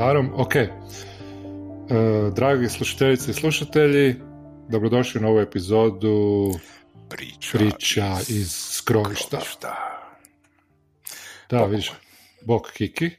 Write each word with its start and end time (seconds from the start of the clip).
po 0.00 0.04
starom. 0.04 0.32
Ok. 0.34 0.56
E, 0.56 0.70
dragi 2.34 2.68
slušateljice 2.68 3.30
i 3.30 3.34
slušatelji, 3.34 4.14
dobrodošli 4.68 5.18
u 5.18 5.22
novu 5.22 5.40
epizodu 5.40 6.50
Priča, 7.08 7.58
priča 7.58 8.16
iz 8.28 8.52
skrovišta. 8.52 9.40
Da, 11.50 11.64
vidiš, 11.64 11.92
bok 12.46 12.70
Kiki. 12.72 13.10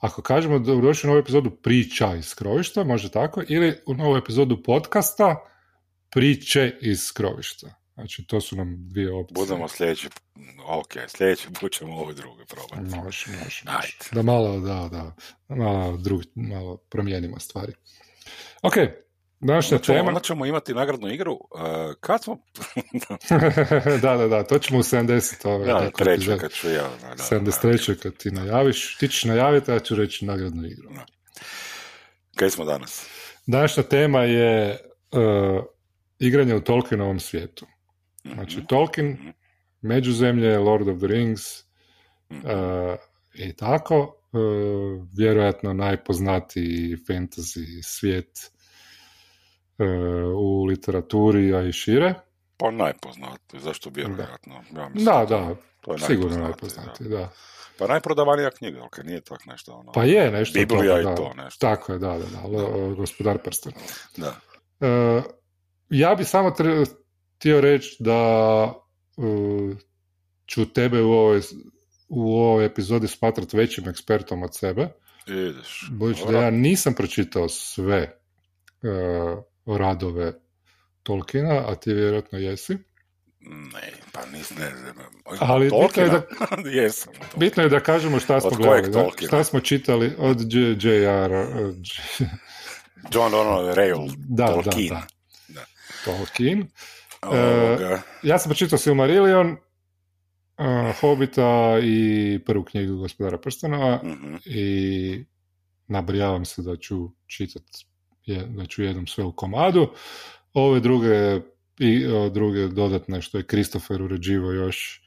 Ako 0.00 0.22
kažemo 0.22 0.58
dobrodošli 0.58 1.08
u 1.08 1.10
novu 1.10 1.20
epizodu 1.20 1.50
priča 1.50 2.14
iz 2.14 2.26
skrovišta, 2.26 2.84
može 2.84 3.10
tako, 3.10 3.42
ili 3.48 3.78
u 3.86 3.94
novu 3.94 4.16
epizodu 4.16 4.62
podcasta 4.62 5.36
priče 6.10 6.72
iz 6.80 7.02
skrovišta. 7.02 7.79
Znači, 8.00 8.26
to 8.26 8.40
su 8.40 8.56
nam 8.56 8.76
dvije 8.88 9.12
opcije. 9.12 9.34
Budemo 9.34 9.68
sljedeći, 9.68 10.08
ok, 10.66 10.92
sljedeći 11.08 11.48
put 11.60 11.72
ćemo 11.72 11.94
ovo 11.94 12.12
drugo 12.12 12.44
probati. 12.44 12.96
Može, 12.96 13.26
može. 13.44 13.62
Da 14.12 14.22
malo, 14.22 14.60
da, 14.60 14.88
da, 14.92 15.14
malo, 15.48 15.96
drug, 15.96 16.22
malo 16.34 16.76
promijenimo 16.76 17.38
stvari. 17.38 17.72
Ok, 18.62 18.74
današnja 19.40 19.76
Onda 19.76 19.84
ćemo, 19.84 19.98
tema... 19.98 20.08
onda 20.08 20.20
ćemo 20.20 20.46
imati 20.46 20.74
nagradnu 20.74 21.12
igru. 21.12 21.32
Uh, 21.32 21.40
kad 22.00 22.22
smo... 22.22 22.38
da, 24.02 24.16
da, 24.16 24.28
da, 24.28 24.44
to 24.44 24.58
ćemo 24.58 24.78
u 24.78 24.82
70. 24.82 25.48
Ove, 25.48 25.66
da, 25.66 25.72
dakle, 25.72 26.04
treće 26.04 26.38
kad 26.38 26.52
ću 26.52 26.70
ja. 26.70 26.88
Da, 27.00 27.08
da, 27.08 27.52
73. 27.52 27.98
kad 27.98 28.16
ti 28.16 28.30
najaviš, 28.30 28.96
ti 28.96 29.08
ćeš 29.08 29.24
najaviti, 29.24 29.70
a 29.70 29.74
ja 29.74 29.80
ću 29.80 29.94
reći 29.94 30.24
nagradnu 30.24 30.66
igru. 30.66 30.88
Da. 30.94 31.06
Kaj 32.36 32.50
smo 32.50 32.64
danas? 32.64 33.06
Današnja 33.46 33.82
tema 33.82 34.22
je 34.22 34.78
uh, 35.12 35.64
igranje 36.18 36.54
u 36.54 36.60
Tolkienovom 36.60 37.20
svijetu. 37.20 37.66
Znači, 38.24 38.56
Mhm. 38.56 38.66
Tolkien, 38.66 39.08
Mhm. 39.08 39.28
Međuzemlje, 39.82 40.58
Lord 40.58 40.88
of 40.88 40.98
the 40.98 41.06
Rings 41.06 41.42
uh, 42.30 42.36
i 43.34 43.52
tako, 43.52 43.98
uh, 44.32 44.40
vjerojatno 45.12 45.72
najpoznatiji 45.72 46.96
fantasy 46.98 47.60
svijet 47.82 48.52
uh, 49.78 49.86
u 50.36 50.64
literaturi, 50.64 51.54
a 51.54 51.62
i 51.62 51.72
šire. 51.72 52.14
Pa 52.56 52.70
najpoznatiji, 52.70 53.60
zašto 53.60 53.90
vjerojatno? 53.90 54.54
Ja 54.54 54.88
mislim 54.88 55.04
Da, 55.04 55.26
to- 55.26 55.38
da, 55.38 55.54
to 55.80 55.92
je 55.92 55.98
sigurno 55.98 56.38
najpoznatiji, 56.38 57.08
da. 57.08 57.16
da. 57.16 57.30
Pa 57.78 57.86
najprodavanija 57.86 58.50
knjiga, 58.50 58.84
ok, 58.84 58.98
nije 58.98 59.20
tak 59.20 59.46
nešto 59.46 59.72
ono... 59.72 59.92
Pa 59.92 60.04
je 60.04 60.30
nešto 60.30 60.58
Biblija 60.58 61.00
i 61.00 61.04
da. 61.04 61.14
to 61.14 61.32
nešto. 61.34 61.66
Tako 61.66 61.92
je, 61.92 61.98
da, 61.98 62.08
da, 62.08 62.18
da, 62.26 62.42
lo- 62.42 62.94
gospodar 62.94 63.38
prstena. 63.38 63.76
Da. 64.16 64.34
E, 64.80 65.22
ja 65.90 66.14
bi 66.14 66.24
samo 66.24 66.50
tre- 66.50 66.86
htio 67.40 67.60
reći 67.60 67.96
da 68.00 68.72
e, 69.18 69.22
ću 70.46 70.72
tebe 70.72 71.02
u 71.02 71.12
ovoj, 71.12 71.40
u 72.08 72.36
ovoj 72.38 72.64
epizodi 72.64 73.08
smatrati 73.08 73.56
većim 73.56 73.88
ekspertom 73.88 74.42
od 74.42 74.56
sebe, 74.56 74.88
Ideš. 75.26 75.88
budući 75.90 76.22
da 76.30 76.42
ja 76.42 76.50
nisam 76.50 76.94
pročitao 76.94 77.48
sve 77.48 77.96
e, 77.96 78.16
radove 79.66 80.32
Tolkiena, 81.02 81.64
a 81.68 81.74
ti 81.74 81.92
vjerojatno 81.92 82.38
jesi. 82.38 82.78
Ne, 83.40 83.92
pa 84.12 84.26
nis, 84.26 84.50
ne, 84.50 84.64
ne. 84.64 85.04
Ali 85.38 85.70
bitno 85.70 86.02
je 86.02 86.08
da-? 86.10 86.22
Jesam. 86.80 87.12
Bitno 87.36 87.62
je 87.62 87.68
da 87.68 87.80
kažemo 87.80 88.20
šta 88.20 88.40
smo 88.40 88.50
gledali, 88.50 88.92
da, 88.92 89.26
šta 89.26 89.44
smo 89.44 89.60
čitali 89.60 90.12
od 90.18 90.52
J.R. 90.52 91.32
John 93.12 93.30
Donald 93.30 93.76
Rail, 93.76 93.96
Da, 94.16 94.44
da, 94.46 94.52
Tolkien. 94.52 94.88
da. 94.88 95.06
Da. 95.48 95.64
Tolkien. 96.04 96.66
Ovoga, 97.22 98.02
Ja 98.22 98.38
sam 98.38 98.50
pročitao 98.50 98.78
Silmarillion, 98.78 99.50
uh, 99.50 101.00
Hobita 101.00 101.78
i 101.82 102.38
prvu 102.46 102.64
knjigu 102.64 102.96
Gospodara 102.96 103.38
prstenova 103.38 104.00
mhm. 104.04 104.34
i 104.44 105.24
nabrijavam 105.86 106.44
se 106.44 106.62
da 106.62 106.76
ću 106.76 107.10
čitat 107.26 107.62
da 108.48 108.66
ću 108.66 108.82
jednom 108.82 109.06
sve 109.06 109.24
u 109.24 109.32
komadu. 109.32 109.92
Ove 110.52 110.80
druge 110.80 111.40
i 111.78 112.06
druge 112.32 112.68
dodatne 112.68 113.22
što 113.22 113.38
je 113.38 113.46
Kristofer 113.46 114.02
uređivao 114.02 114.52
još 114.52 115.00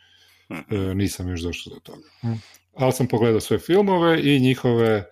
Mhm. 0.53 0.75
e, 0.75 0.95
nisam 0.95 1.30
još 1.30 1.41
došao 1.41 1.74
do 1.74 1.80
toga. 1.80 2.07
Hm. 2.22 2.34
Ali 2.75 2.91
sam 2.91 3.07
pogledao 3.07 3.40
sve 3.40 3.59
filmove 3.59 4.22
i 4.24 4.40
njihove 4.40 5.06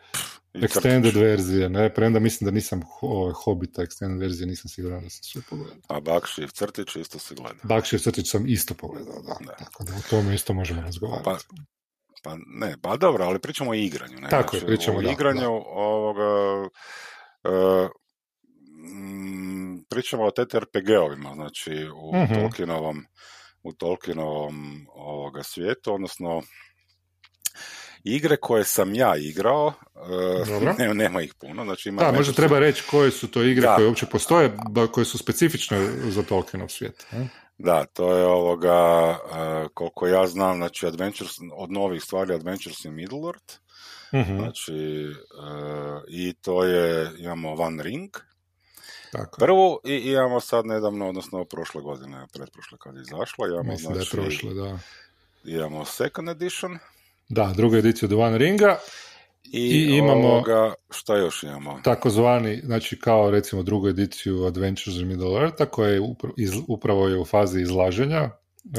extended 0.53 1.15
verzije, 1.15 1.69
ne, 1.69 1.93
premda 1.93 2.19
mislim 2.19 2.45
da 2.45 2.51
nisam 2.51 2.81
ove 3.01 3.33
Hobita 3.33 3.81
extended 3.81 4.19
verzije, 4.19 4.47
nisam 4.47 4.69
siguran 4.69 5.03
da 5.03 5.09
sam 5.09 5.23
sve 5.23 5.41
pogledao. 5.49 5.77
A 5.87 5.99
Bakšiv 5.99 6.47
crtić 6.47 6.95
isto 6.95 7.19
se 7.19 7.35
gleda. 7.35 7.59
Bakšiv 7.63 7.99
crtić 7.99 8.29
sam 8.31 8.47
isto 8.47 8.73
pogledao, 8.73 9.21
da. 9.21 9.45
Da. 9.45 9.53
Tako 9.53 9.83
da 9.83 9.93
o 9.95 10.01
tome 10.09 10.35
isto 10.35 10.53
možemo 10.53 10.81
razgovarati. 10.81 11.25
Pa, 11.25 11.37
pa 12.23 12.37
ne, 12.47 12.75
pa 12.81 12.97
dobro, 12.97 13.23
ali 13.25 13.39
pričamo 13.39 13.71
o 13.71 13.73
igranju. 13.73 14.17
Ne? 14.19 14.29
Tako 14.29 14.55
je, 14.55 14.59
Znači, 14.59 14.65
pričamo, 14.65 14.97
o 14.97 15.01
da, 15.01 15.11
igranju 15.11 15.41
da. 15.41 15.47
ovoga... 15.65 16.69
e, 17.43 17.87
mm, 18.93 19.83
pričamo 19.89 20.23
o 20.23 20.31
TTRPG-ovima, 20.31 21.33
znači 21.33 21.71
u 21.95 22.15
Mhm. 22.17 22.33
Tolkienovom 22.33 23.05
u 23.63 23.73
Tolkienovom 23.73 24.85
ovoga 24.95 25.43
svijetu, 25.43 25.93
odnosno 25.93 26.41
igre 28.03 28.37
koje 28.37 28.63
sam 28.63 28.95
ja 28.95 29.17
igrao, 29.17 29.73
e, 29.95 30.45
Dobro. 30.45 30.73
ne, 30.79 30.93
nema 30.93 31.21
ih 31.21 31.33
puno, 31.33 31.63
znači 31.63 31.89
ima 31.89 32.01
Da, 32.01 32.11
možda 32.11 32.33
treba 32.33 32.59
reći 32.59 32.83
koje 32.91 33.11
su 33.11 33.27
to 33.31 33.43
igre 33.43 33.61
Da. 33.67 33.75
koje 33.75 33.87
uopće 33.87 34.05
postoje, 34.05 34.51
ba, 34.69 34.87
koje 34.87 35.05
su 35.05 35.17
specifične 35.17 35.87
za 36.11 36.23
Tolkienov 36.23 36.67
svijet. 36.67 37.05
ne? 37.11 37.27
Da, 37.57 37.85
to 37.85 38.17
je 38.17 38.25
ovoga, 38.25 39.17
e, 39.33 39.67
koliko 39.73 40.07
ja 40.07 40.27
znam, 40.27 40.57
znači 40.57 40.87
Adventures, 40.87 41.31
od 41.55 41.71
novih 41.71 42.01
stvari 42.03 42.33
Adventures 42.33 42.85
in 42.85 42.93
Middle-earth, 42.93 43.57
Mhm, 44.13 44.37
znači 44.37 44.73
e, 44.73 45.13
i 46.07 46.33
to 46.33 46.63
je, 46.63 47.11
imamo 47.19 47.53
One 47.53 47.83
Ring, 47.83 48.09
Tako. 49.11 49.39
prvu 49.39 49.79
i 49.83 49.95
imamo 49.95 50.39
sad 50.39 50.65
nedavno, 50.65 51.09
odnosno 51.09 51.45
prošle 51.45 51.81
godine, 51.81 52.25
pretprošle 52.33 52.77
kad 52.77 52.95
je 52.95 53.01
izašla, 53.01 53.47
imamo 53.47 53.71
Mislim 53.71 53.93
da 53.93 53.99
je 53.99 54.03
znači, 54.05 54.17
prošlo, 54.17 54.53
da. 54.53 54.79
imamo 55.43 55.85
Second 55.85 56.29
Edition 56.29 56.77
Da, 57.31 57.53
drugu 57.55 57.75
ediciju 57.75 58.09
The 58.09 58.15
One 58.17 58.37
Ringa, 58.37 58.77
i, 59.53 59.59
I 59.59 59.97
imamo- 59.97 60.27
ovoga, 60.27 60.73
šta 60.89 61.17
još 61.17 61.43
imamo? 61.43 61.79
takozvani, 61.83 62.61
znači 62.63 62.99
kao 62.99 63.31
recimo 63.31 63.63
drugu 63.63 63.87
ediciju 63.87 64.43
Adventures 64.45 64.99
in 64.99 65.07
Middle 65.07 65.41
Eartha, 65.41 65.65
koja 65.65 65.89
je 65.89 66.01
upra- 66.01 66.33
iz, 66.37 66.51
upravo 66.67 67.07
je 67.07 67.19
u 67.19 67.25
fazi 67.25 67.61
izlaženja. 67.61 68.29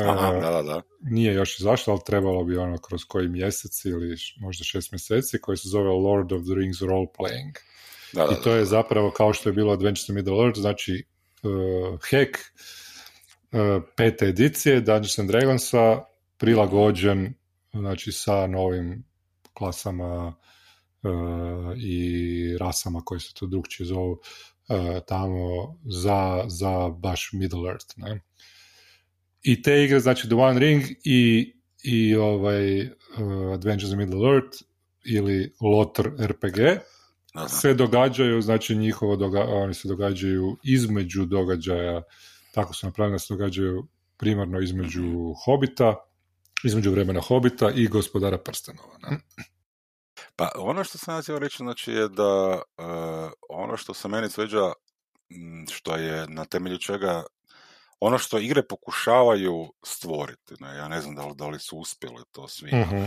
Aha, 0.00 0.36
E, 0.36 0.40
da, 0.40 0.50
da, 0.50 0.62
da. 0.62 0.82
nije 1.00 1.34
još 1.34 1.60
izašla, 1.60 1.92
ali 1.92 2.00
trebalo 2.06 2.44
bi 2.44 2.56
ono 2.56 2.78
kroz 2.78 3.04
koji 3.04 3.28
mjesec 3.28 3.84
ili 3.84 4.16
možda 4.40 4.64
šest 4.64 4.92
mjeseci, 4.92 5.38
koji 5.40 5.56
se 5.56 5.68
zove 5.68 5.88
Lord 5.90 6.32
of 6.32 6.42
the 6.42 6.54
Rings 6.54 6.80
Role 6.80 7.06
Playing. 7.18 7.52
da, 8.12 8.26
da, 8.26 8.32
I 8.32 8.44
to 8.44 8.52
je 8.52 8.64
zapravo 8.64 9.10
kao 9.10 9.32
što 9.32 9.48
je 9.48 9.52
bilo 9.52 9.72
Adventures 9.72 10.08
in 10.08 10.14
Middle 10.14 10.44
Earth, 10.44 10.60
znači 10.60 11.04
uh, 11.42 11.50
hack 12.00 12.38
uh, 13.52 13.82
pete 13.96 14.26
edicije 14.26 14.80
Dungeons 14.80 15.18
and 15.18 15.30
Dragonsa 15.30 16.00
prilagođen 16.38 17.34
znači 17.72 18.12
sa 18.12 18.46
novim 18.46 19.04
klasama 19.54 20.34
uh, 21.02 21.76
i 21.76 22.56
rasama 22.60 23.00
koje 23.04 23.20
se 23.20 23.34
to 23.34 23.46
drugčije 23.46 23.86
zovu 23.86 24.12
uh, 24.12 24.18
tamo 25.06 25.76
za, 25.84 26.44
za 26.48 26.88
baš 26.88 27.30
Middle 27.32 27.70
Earth. 27.70 27.94
Ne? 27.96 28.20
I 29.42 29.62
te 29.62 29.84
igre, 29.84 30.00
znači 30.00 30.26
The 30.26 30.36
One 30.36 30.60
Ring 30.60 30.82
i, 31.04 31.52
i 31.84 32.14
ovaj 32.14 32.82
uh, 32.82 33.54
Adventures 33.54 33.92
in 33.92 33.98
Middle 33.98 34.34
Earth 34.34 34.58
ili 35.04 35.52
Lotr 35.60 36.08
RPG, 36.18 36.58
da. 37.34 37.48
se 37.48 37.74
događaju, 37.74 38.42
znači 38.42 38.76
njihovo 38.76 39.16
doga- 39.16 39.48
oni 39.48 39.74
se 39.74 39.88
događaju 39.88 40.56
između 40.62 41.24
događaja, 41.24 42.02
tako 42.54 42.74
su 42.74 42.86
napravljeni 42.86 43.14
da 43.14 43.18
se 43.18 43.34
događaju 43.34 43.86
primarno 44.16 44.60
između 44.60 45.34
Hobita, 45.44 45.96
između 46.64 46.90
vremena 46.90 47.20
Hobita 47.20 47.70
i 47.70 47.88
gospodara 47.88 48.38
prstenova. 48.38 48.98
Ne? 49.02 49.18
Pa 50.36 50.50
ono 50.56 50.84
što 50.84 50.98
sam 50.98 51.14
ja 51.14 51.22
htio 51.22 51.38
reći 51.38 51.56
znači 51.56 51.92
je 51.92 52.08
da 52.08 52.62
e, 52.78 52.82
ono 53.48 53.76
što 53.76 53.94
se 53.94 54.08
meni 54.08 54.30
sviđa 54.30 54.72
m, 55.30 55.66
što 55.70 55.96
je 55.96 56.26
na 56.28 56.44
temelju 56.44 56.78
čega 56.78 57.24
ono 58.00 58.18
što 58.18 58.38
igre 58.38 58.62
pokušavaju 58.62 59.72
stvoriti, 59.84 60.54
ne, 60.60 60.76
ja 60.76 60.88
ne 60.88 61.00
znam 61.00 61.14
da 61.14 61.26
li, 61.26 61.34
da 61.36 61.46
li 61.46 61.58
su 61.58 61.78
uspjeli 61.78 62.22
to 62.32 62.48
svi. 62.48 62.70
Mhm. 62.74 63.04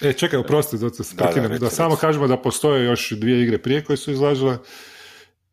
E, 0.00 0.12
čekaj, 0.12 0.38
oprosti, 0.38 0.78
da, 0.78 0.90
te 0.90 1.02
Da, 1.14 1.48
da, 1.48 1.58
da, 1.58 1.70
samo 1.70 1.96
kažemo 1.96 2.26
da 2.26 2.42
postoje 2.42 2.84
još 2.84 3.10
dvije 3.10 3.42
igre 3.42 3.62
prije 3.62 3.84
koje 3.84 3.96
su 3.96 4.10
izlažile. 4.10 4.58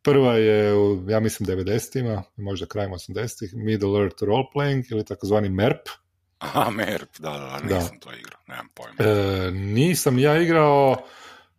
Prva 0.02 0.34
je, 0.34 0.74
u, 0.76 1.10
ja 1.10 1.20
mislim, 1.20 1.48
90-ima, 1.48 2.24
možda 2.36 2.66
krajem 2.66 2.92
80-ih, 2.92 3.54
Middle 3.56 4.02
Earth 4.02 4.24
Role 4.24 4.46
Playing 4.56 4.84
ili 4.92 5.06
takozvani 5.06 5.50
MERP. 5.50 5.90
Aha, 6.40 6.70
MERP, 6.70 7.10
da, 7.20 7.30
da, 7.32 7.68
Da. 7.70 7.76
nisam 7.76 8.00
to 8.00 8.10
igrao, 8.14 8.40
nemam 8.48 8.68
pojma. 8.74 8.96
E, 9.00 9.52
nisam 9.52 10.20
ja 10.20 10.42
igrao, 10.42 10.96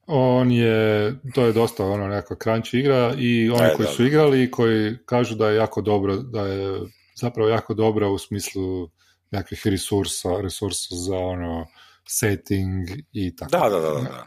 on 0.07 0.51
je, 0.51 1.15
to 1.35 1.45
je 1.47 1.53
dosta 1.53 1.85
ono 1.87 2.09
nekakva 2.09 2.37
crunch 2.43 2.75
igra 2.75 3.15
i 3.19 3.51
oni 3.51 3.67
E, 3.67 3.75
koji 3.77 3.87
da, 3.87 3.93
su 3.93 4.03
da. 4.03 4.09
igrali 4.09 4.43
i 4.43 4.51
koji 4.51 4.97
kažu 5.07 5.35
da 5.35 5.49
je 5.51 5.57
jako 5.57 5.81
dobro, 5.83 6.17
da 6.17 6.47
je 6.47 6.81
zapravo 7.17 7.49
jako 7.49 7.75
dobra 7.75 8.09
u 8.09 8.19
smislu 8.19 8.91
nekakvih 9.31 9.63
resursa, 9.67 10.29
resursa 10.43 10.95
za 10.95 11.17
ono 11.17 11.67
setting 12.09 12.89
i 13.13 13.37
tako. 13.37 13.51
Da, 13.51 13.69
da, 13.69 13.81
da, 13.81 13.91
da. 13.91 14.27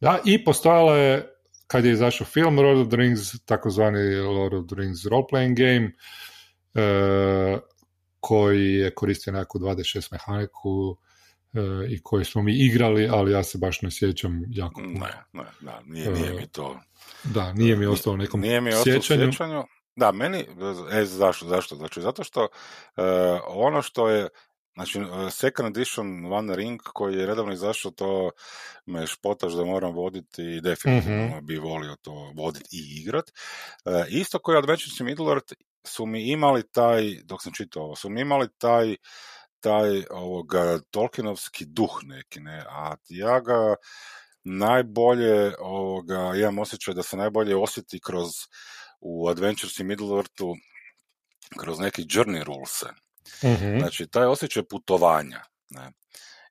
Da, 0.00 0.18
i 0.24 0.44
postojala 0.44 0.96
je, 0.96 1.32
kad 1.66 1.84
je 1.84 1.92
izašao 1.92 2.26
film 2.26 2.58
Lord 2.58 2.78
of 2.78 2.88
the 2.88 2.96
Rings, 2.96 3.44
takozvani 3.44 4.14
Lord 4.16 4.54
of 4.54 4.66
the 4.66 4.76
Rings 4.76 4.98
role-playing 5.04 5.54
game, 5.56 5.92
e, 6.74 7.58
koji 8.20 8.74
je 8.74 8.94
koristio 8.94 9.32
neku 9.32 9.58
26 9.58 10.12
mehaniku 10.12 10.96
e, 11.54 11.60
i 11.88 12.02
koji 12.02 12.24
smo 12.24 12.42
mi 12.42 12.52
igrali, 12.58 13.08
ali 13.12 13.32
ja 13.32 13.42
se 13.44 13.58
baš 13.58 13.82
ne 13.82 13.90
sjećam 13.90 14.42
jako 14.48 14.80
puno. 14.82 15.06
Ne, 15.06 15.24
ne, 15.32 15.44
da, 15.60 15.80
nije, 15.86 16.10
nije 16.10 16.32
mi 16.32 16.46
to... 16.48 16.80
Da, 17.24 17.52
nije 17.52 17.76
mi 17.76 17.86
ostalo 17.86 18.16
nekom 18.16 18.40
Nije 18.40 18.60
mi 18.60 18.68
ostalo 18.74 18.84
sjećanju. 18.84 19.32
sjećanju. 19.32 19.64
Da, 19.96 20.12
meni, 20.12 20.38
e, 20.92 21.04
zašto, 21.04 21.46
zašto? 21.46 21.76
Znači, 21.76 22.00
zato 22.00 22.24
što 22.24 22.44
e, 22.44 22.48
ono 23.46 23.82
što 23.82 24.08
je, 24.08 24.28
znači, 24.74 24.98
e, 24.98 25.30
second 25.30 25.76
edition 25.76 26.32
One 26.32 26.56
Ring 26.56 26.80
koji 26.82 27.16
je 27.16 27.26
redovno 27.26 27.52
izašao, 27.52 27.90
to 27.90 28.30
me 28.86 29.06
špotaš 29.06 29.52
da 29.52 29.64
moram 29.64 29.92
voditi 29.94 30.42
i 30.42 30.60
definitivno 30.60 31.26
Mhm. 31.26 31.46
bi 31.46 31.56
volio 31.56 31.96
to 32.02 32.32
voditi 32.36 32.68
i 32.72 33.00
igrat. 33.00 33.30
E, 33.84 34.04
isto 34.08 34.38
koji 34.38 34.58
Adventures 34.58 35.00
in 35.00 35.08
su 35.86 36.06
mi 36.06 36.30
imali 36.30 36.70
taj, 36.72 37.22
dok 37.24 37.42
sam 37.42 37.52
čitao 37.52 37.82
ovo, 37.82 37.96
su 37.96 38.10
mi 38.10 38.20
imali 38.20 38.48
taj 38.58 38.96
taj 39.60 40.04
ovoga 40.10 40.78
Tolkienovski 40.90 41.64
duh 41.64 41.98
neki, 42.02 42.40
ne, 42.40 42.64
a 42.68 42.94
ja 43.08 43.40
ga 43.40 43.74
najbolje 44.44 45.52
ovoga, 45.58 46.32
imam 46.36 46.58
osjećaj 46.58 46.94
da 46.94 47.02
se 47.02 47.16
najbolje 47.16 47.56
osjeti 47.56 48.00
kroz 48.00 48.30
u 49.00 49.28
Adventures 49.28 49.78
in 49.78 49.86
Middle-earthu 49.86 50.56
kroz 51.60 51.78
neki 51.78 52.02
journey 52.02 52.44
rulese. 52.44 52.86
Mhm. 53.44 53.78
Znači, 53.78 54.06
taj 54.06 54.26
osjećaj 54.26 54.62
putovanja. 54.70 55.42
Ne? 55.70 55.92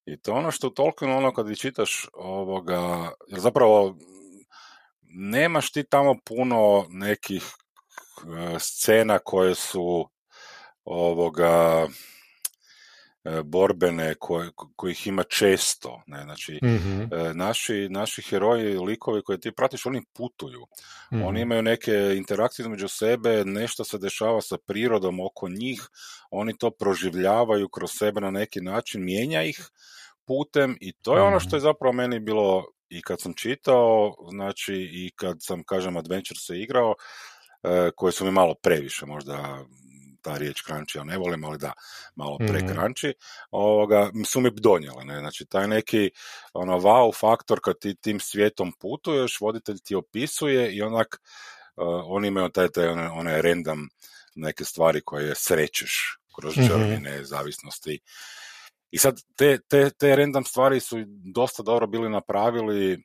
I 0.06 0.22
to 0.22 0.34
ono 0.34 0.52
što 0.52 0.68
u 0.68 0.74
Tolkienu, 0.74 1.18
ono 1.18 1.34
kad 1.34 1.48
vi 1.48 1.56
čitaš 1.56 2.08
ovoga, 2.14 3.12
jer 3.28 3.40
zapravo 3.40 3.98
nemaš 5.12 5.72
ti 5.72 5.84
tamo 5.84 6.16
puno 6.26 6.86
nekih 6.90 7.44
scena 8.60 9.20
koje 9.20 9.56
su 9.56 10.10
ovoga 10.84 11.88
e, 13.24 13.42
borbene 13.44 14.16
koje, 14.20 14.50
kojih 14.76 15.08
ima 15.08 15.24
često. 15.24 16.02
Ne? 16.08 16.24
Znači, 16.24 16.60
Mhm. 16.64 17.02
e, 17.02 17.34
naši, 17.34 17.88
naši 17.90 18.22
heroji, 18.22 18.78
likovi 18.78 19.22
koje 19.24 19.40
ti 19.40 19.52
pratiš, 19.52 19.86
oni 19.86 20.02
putuju. 20.14 20.66
Mhm. 21.14 21.24
Oni 21.24 21.42
imaju 21.42 21.62
neke 21.62 22.14
interakcije 22.18 22.64
između 22.64 22.88
sebe, 22.88 23.44
nešto 23.46 23.84
se 23.84 23.98
dešava 23.98 24.42
sa 24.42 24.58
prirodom 24.58 25.20
oko 25.20 25.50
njih, 25.50 25.90
oni 26.32 26.58
to 26.58 26.72
proživljavaju 26.72 27.70
kroz 27.70 27.92
sebe 27.92 28.22
na 28.22 28.32
neki 28.32 28.62
način, 28.62 29.04
mijenja 29.06 29.44
ih 29.44 29.70
putem 30.26 30.78
i 30.82 30.94
to 30.94 31.16
je 31.16 31.22
ono 31.22 31.40
što 31.40 31.56
je 31.56 31.60
zapravo 31.60 31.94
meni 31.94 32.20
bilo 32.20 32.66
i 32.90 33.02
kad 33.02 33.22
sam 33.22 33.34
čitao, 33.34 34.16
znači 34.32 34.74
i 34.76 35.12
kad 35.16 35.38
sam, 35.40 35.64
kažem, 35.64 35.98
Adventure 35.98 36.40
se 36.40 36.60
igrao, 36.60 36.96
koje 37.96 38.12
su 38.12 38.26
mi 38.26 38.32
malo 38.32 38.54
previše, 38.64 39.06
možda 39.06 39.66
ta 40.22 40.38
riječ 40.38 40.64
crunchy, 40.64 40.98
ja 40.98 41.04
ne 41.04 41.18
volim, 41.18 41.44
ali 41.44 41.58
da, 41.58 41.74
malo 42.16 42.38
pre 42.38 42.60
Mhm. 42.60 42.68
crunchy, 42.68 43.14
ovoga, 43.52 44.12
su 44.26 44.40
mi 44.42 44.52
donijele, 44.52 45.06
ne, 45.06 45.20
znači 45.20 45.46
taj 45.46 45.68
neki 45.68 46.10
ono 46.54 46.80
wow 46.80 47.20
faktor 47.20 47.60
kad 47.64 47.80
ti 47.80 47.96
tim 47.96 48.20
svijetom 48.20 48.72
putuješ, 48.80 49.42
voditelj 49.42 49.78
ti 49.84 49.96
opisuje 49.96 50.72
i 50.76 50.82
onak 50.82 51.22
uh, 51.76 51.84
oni 52.06 52.28
imaju 52.28 52.50
taj, 52.50 52.68
taj 52.70 52.88
one, 52.88 53.10
one 53.10 53.42
random 53.42 53.90
neke 54.36 54.66
stvari 54.66 55.02
koje 55.02 55.36
srećeš 55.36 56.18
kroz 56.36 56.58
Mhm. 56.58 56.68
črvine, 56.68 57.24
zavisnosti. 57.26 58.00
I 58.92 58.98
sad 58.98 59.22
te, 59.36 59.60
te, 59.68 59.90
te 59.90 60.16
random 60.16 60.44
stvari 60.44 60.80
su 60.80 60.98
dosta 61.34 61.64
dobro 61.64 61.88
bili 61.88 62.10
napravili, 62.10 63.04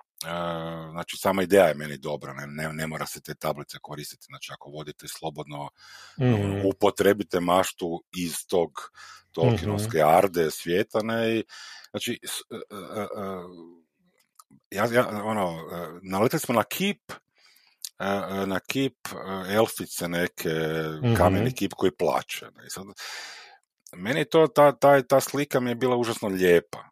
znači 0.90 1.16
sama 1.16 1.42
ideja 1.42 1.64
je 1.66 1.74
meni 1.74 1.98
dobra, 1.98 2.32
ne, 2.32 2.46
ne, 2.46 2.72
ne 2.72 2.86
mora 2.86 3.06
se 3.06 3.20
te 3.20 3.34
tablice 3.34 3.78
koristiti, 3.82 4.24
znači 4.28 4.52
ako 4.52 4.70
vodite 4.70 5.08
slobodno 5.08 5.68
Mhm. 6.20 6.60
upotrebite 6.66 7.40
maštu 7.40 8.04
iz 8.16 8.34
tog 8.48 8.70
Tolkienovske 9.32 10.02
arde 10.02 10.50
svijeta, 10.50 10.98
ne, 11.02 11.36
i, 11.38 11.44
znači, 11.90 12.20
s- 12.22 12.42
e, 12.50 12.56
e, 12.56 13.00
e, 13.00 13.06
ja, 14.70 14.86
ja, 14.92 15.08
ono, 15.24 15.50
e, 15.72 15.88
naletili 16.02 16.40
smo 16.40 16.54
na 16.54 16.64
kip, 16.64 17.12
e, 17.98 18.06
e, 18.06 18.46
na 18.46 18.60
kip 18.60 18.96
e, 19.06 19.54
elfice 19.54 20.08
neke, 20.08 20.50
Mhm. 21.02 21.14
kameni 21.14 21.54
kip 21.54 21.72
koji 21.76 21.92
plače. 21.92 22.46
Ne, 22.56 22.66
i 22.66 22.70
sad, 22.70 22.84
meni 23.96 24.24
to, 24.24 24.46
ta, 24.46 24.72
ta, 24.72 25.02
ta 25.02 25.20
slika 25.20 25.60
mi 25.60 25.70
je 25.70 25.74
bila 25.74 25.96
užasno 25.96 26.28
lijepa. 26.28 26.83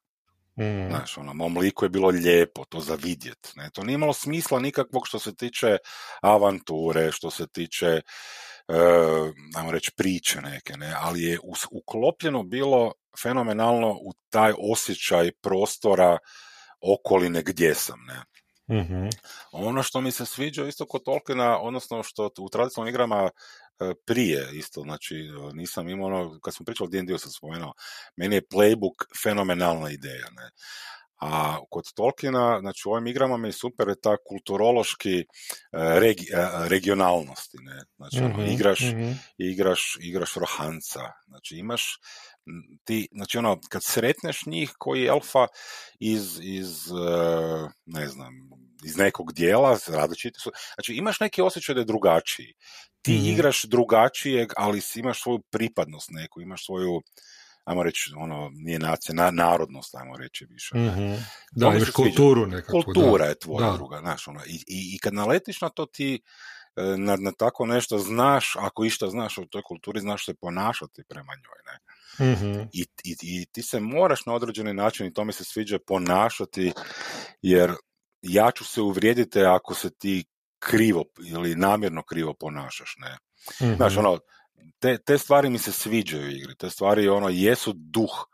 Mhm. 0.59 0.89
Znaš, 0.89 1.19
ono, 1.19 1.35
mom 1.35 1.59
liku 1.59 1.85
je 1.85 1.89
bilo 1.89 2.09
lijepo 2.09 2.65
to 2.65 2.81
za 2.81 2.95
vidjet. 2.95 3.53
Ne? 3.57 3.71
To 3.71 3.85
nije 3.85 3.95
imalo 3.95 4.13
smisla 4.13 4.61
nikakvog 4.61 5.07
što 5.07 5.19
se 5.19 5.35
tiče 5.35 5.77
avanture, 6.23 7.13
što 7.13 7.31
se 7.31 7.47
tiče, 7.47 7.87
e, 7.87 8.03
ajmo 9.57 9.73
reći, 9.73 9.93
priče 9.97 10.41
neke, 10.41 10.77
ne? 10.77 10.95
ali 11.01 11.23
je 11.23 11.39
uklopljeno 11.71 12.43
bilo 12.43 12.93
fenomenalno 13.23 13.91
u 13.91 14.13
taj 14.31 14.53
osjećaj 14.59 15.31
prostora 15.43 16.19
okoline 16.81 17.43
gdje 17.43 17.75
sam. 17.75 17.99
Ne? 18.07 18.23
Mhm. 18.81 19.07
Ono 19.53 19.83
što 19.83 20.01
mi 20.01 20.11
se 20.13 20.27
sviđa 20.27 20.67
isto 20.67 20.87
kod 20.87 21.05
Tolkiena, 21.05 21.59
odnosno 21.59 22.03
što 22.03 22.31
u 22.39 22.49
tradicionalnim 22.49 22.95
igrama 22.95 23.23
e, 23.25 23.31
prije 24.07 24.49
isto, 24.53 24.81
znači 24.83 25.15
nisam 25.55 25.89
imao 25.89 26.07
ono, 26.07 26.41
kad 26.41 26.55
smo 26.55 26.65
pričali 26.65 26.87
o 26.87 26.91
D&D-u 26.91 27.19
sam 27.19 27.31
spomenuo, 27.33 27.73
meni 28.17 28.35
je 28.37 28.47
playbook 28.53 29.05
fenomenalna 29.23 29.91
ideja, 29.91 30.27
ne. 30.31 30.51
A 31.25 31.59
kod 31.71 31.85
Tolkiena, 31.95 32.59
znači 32.61 32.83
u 32.89 32.91
ovim 32.93 33.07
igrama 33.07 33.37
mi 33.37 33.49
je 33.49 33.53
super 33.53 33.89
je 33.89 34.01
ta 34.01 34.17
kulturološki 34.29 35.19
e, 35.19 35.25
regi, 35.73 36.27
e, 36.33 36.69
regionalnosti, 36.69 37.57
ne. 37.61 37.83
Znači 37.97 38.19
ono, 38.19 38.29
Mhm. 38.29 38.51
igraš, 38.51 38.81
Mhm. 38.81 39.11
igraš, 39.39 39.97
igraš 40.01 40.35
rohanca, 40.35 41.01
znači 41.27 41.57
imaš 41.57 41.99
ti, 42.85 43.09
znači 43.13 43.39
ono, 43.39 43.61
kad 43.69 43.83
sretneš 43.85 44.47
njih 44.47 44.73
koji 44.79 45.07
elfa 45.07 45.47
iz, 46.01 46.39
iz 46.43 46.87
e, 46.89 46.93
ne 47.87 48.09
znam, 48.09 48.35
iz 48.85 48.97
nekog 48.97 49.33
dijela, 49.33 49.79
različiti 49.89 50.41
su, 50.41 50.51
znači 50.75 50.93
imaš 50.95 51.21
neki 51.21 51.43
osjećaj 51.43 51.75
da 51.75 51.81
je 51.81 51.85
drugačiji. 51.85 52.53
Ti 53.03 53.13
Mhm. 53.15 53.25
igraš 53.27 53.65
drugačijeg, 53.65 54.53
ali 54.57 54.81
imaš 54.97 55.23
svoju 55.23 55.39
pripadnost 55.51 56.11
neku, 56.11 56.41
imaš 56.41 56.67
svoju, 56.67 57.01
ajmo 57.65 57.83
reći, 57.83 58.13
ono, 58.17 58.51
nije 58.55 58.79
nacija, 58.79 59.15
na, 59.15 59.31
narodnost, 59.31 59.95
ajmo 59.95 60.17
reći 60.17 60.47
više. 60.51 60.75
Mhm. 60.77 61.15
To 61.15 61.23
Da, 61.53 61.67
imaš 61.77 61.91
kulturu 61.91 62.47
nekakvu. 62.47 62.83
Kultura 62.83 63.25
da. 63.25 63.29
je 63.31 63.39
tvoja 63.39 63.71
Da. 63.71 63.77
druga, 63.77 63.99
znaš, 64.01 64.29
ono, 64.29 64.41
i, 64.47 64.55
i, 64.55 64.95
i 64.95 64.99
kad 64.99 65.15
naletiš 65.15 65.61
na 65.61 65.69
to 65.69 65.87
ti 65.87 66.21
na, 66.77 67.17
na 67.17 67.33
tako 67.39 67.67
nešto 67.67 67.99
znaš, 67.99 68.57
ako 68.59 68.85
išta 68.85 69.09
znaš 69.09 69.39
o 69.39 69.45
toj 69.45 69.63
kulturi, 69.63 70.01
znaš 70.01 70.27
se 70.27 70.35
ponašati 70.35 71.03
prema 71.09 71.33
njoj, 71.35 71.61
ne? 71.67 71.79
Mhm. 72.33 72.61
I, 72.73 72.87
i, 73.05 73.17
i 73.23 73.47
ti 73.53 73.63
se 73.63 73.81
moraš 73.81 74.27
na 74.27 74.35
određeni 74.35 74.75
način, 74.75 75.07
i 75.07 75.13
to 75.13 75.25
mi 75.25 75.33
se 75.33 75.45
sviđa, 75.45 75.79
ponašati, 75.87 76.73
jer 77.43 77.73
ja 78.23 78.51
ću 78.51 78.65
se 78.65 78.81
uvrijediti 78.81 79.41
ako 79.41 79.75
se 79.75 79.91
ti 79.91 80.25
krivo 80.59 81.05
ili 81.27 81.55
namjerno 81.55 82.03
krivo 82.03 82.35
ponašaš, 82.35 82.97
ne? 82.99 83.17
Mhm. 83.67 83.77
Znaš, 83.77 83.97
ono, 83.97 84.19
te, 84.79 84.99
te 84.99 85.19
stvari 85.19 85.51
mi 85.51 85.59
se 85.59 85.73
sviđaju 85.73 86.27
u 86.27 86.31
igri, 86.31 86.55
te 86.55 86.71
stvari, 86.71 87.09
ono, 87.09 87.29
jesu 87.29 87.73
duh 87.77 88.27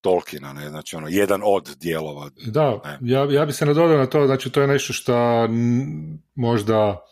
Tolkiena, 0.00 0.52
ne, 0.52 0.68
znači, 0.68 0.96
ono, 0.96 1.08
jedan 1.08 1.40
od 1.44 1.76
dijelova. 1.80 2.30
Da, 2.46 2.80
Ne. 2.84 2.98
ja, 3.02 3.26
ja 3.30 3.46
bi 3.46 3.52
se 3.52 3.66
nadodao 3.66 3.98
na 3.98 4.06
to, 4.06 4.26
znači 4.26 4.50
to 4.50 4.60
je 4.60 4.66
nešto 4.66 4.92
što 4.92 5.14
možda 6.34 7.04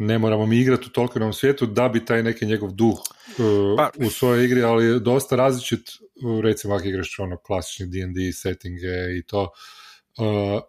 ne 0.00 0.18
moramo 0.18 0.46
mi 0.46 0.58
igrati 0.58 0.86
u 0.86 0.92
Tolkienovom 0.92 1.32
svijetu 1.32 1.66
da 1.66 1.88
bi 1.88 2.04
taj 2.04 2.22
neki 2.22 2.46
njegov 2.46 2.70
duh 2.72 2.98
uh, 2.98 3.76
Pa- 3.76 3.90
u 4.06 4.10
svojoj 4.10 4.44
igri, 4.44 4.62
ali 4.62 4.84
je 4.84 4.98
dosta 4.98 5.36
različit, 5.36 5.80
uh, 6.24 6.40
recimo 6.40 6.74
ako 6.74 6.88
igraš 6.88 7.18
ono 7.18 7.36
klasični 7.36 7.86
D&D 7.86 8.32
settinge 8.32 9.18
i 9.18 9.22
to, 9.26 9.42
uh, 9.42 10.60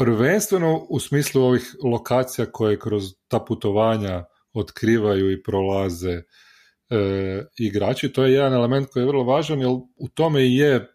prvenstveno 0.00 0.86
u 0.88 1.00
smislu 1.00 1.42
ovih 1.42 1.76
lokacija 1.84 2.46
koje 2.52 2.78
kroz 2.78 3.04
ta 3.28 3.40
putovanja 3.40 4.24
otkrivaju 4.52 5.32
i 5.32 5.42
prolaze 5.42 6.22
e, 6.90 7.42
igrači, 7.58 8.12
to 8.12 8.24
je 8.24 8.32
jedan 8.32 8.54
element 8.54 8.88
koji 8.90 9.02
je 9.02 9.06
vrlo 9.06 9.24
važan, 9.24 9.60
jer 9.60 9.68
u 9.96 10.08
tome 10.14 10.42
i 10.42 10.56
je 10.56 10.88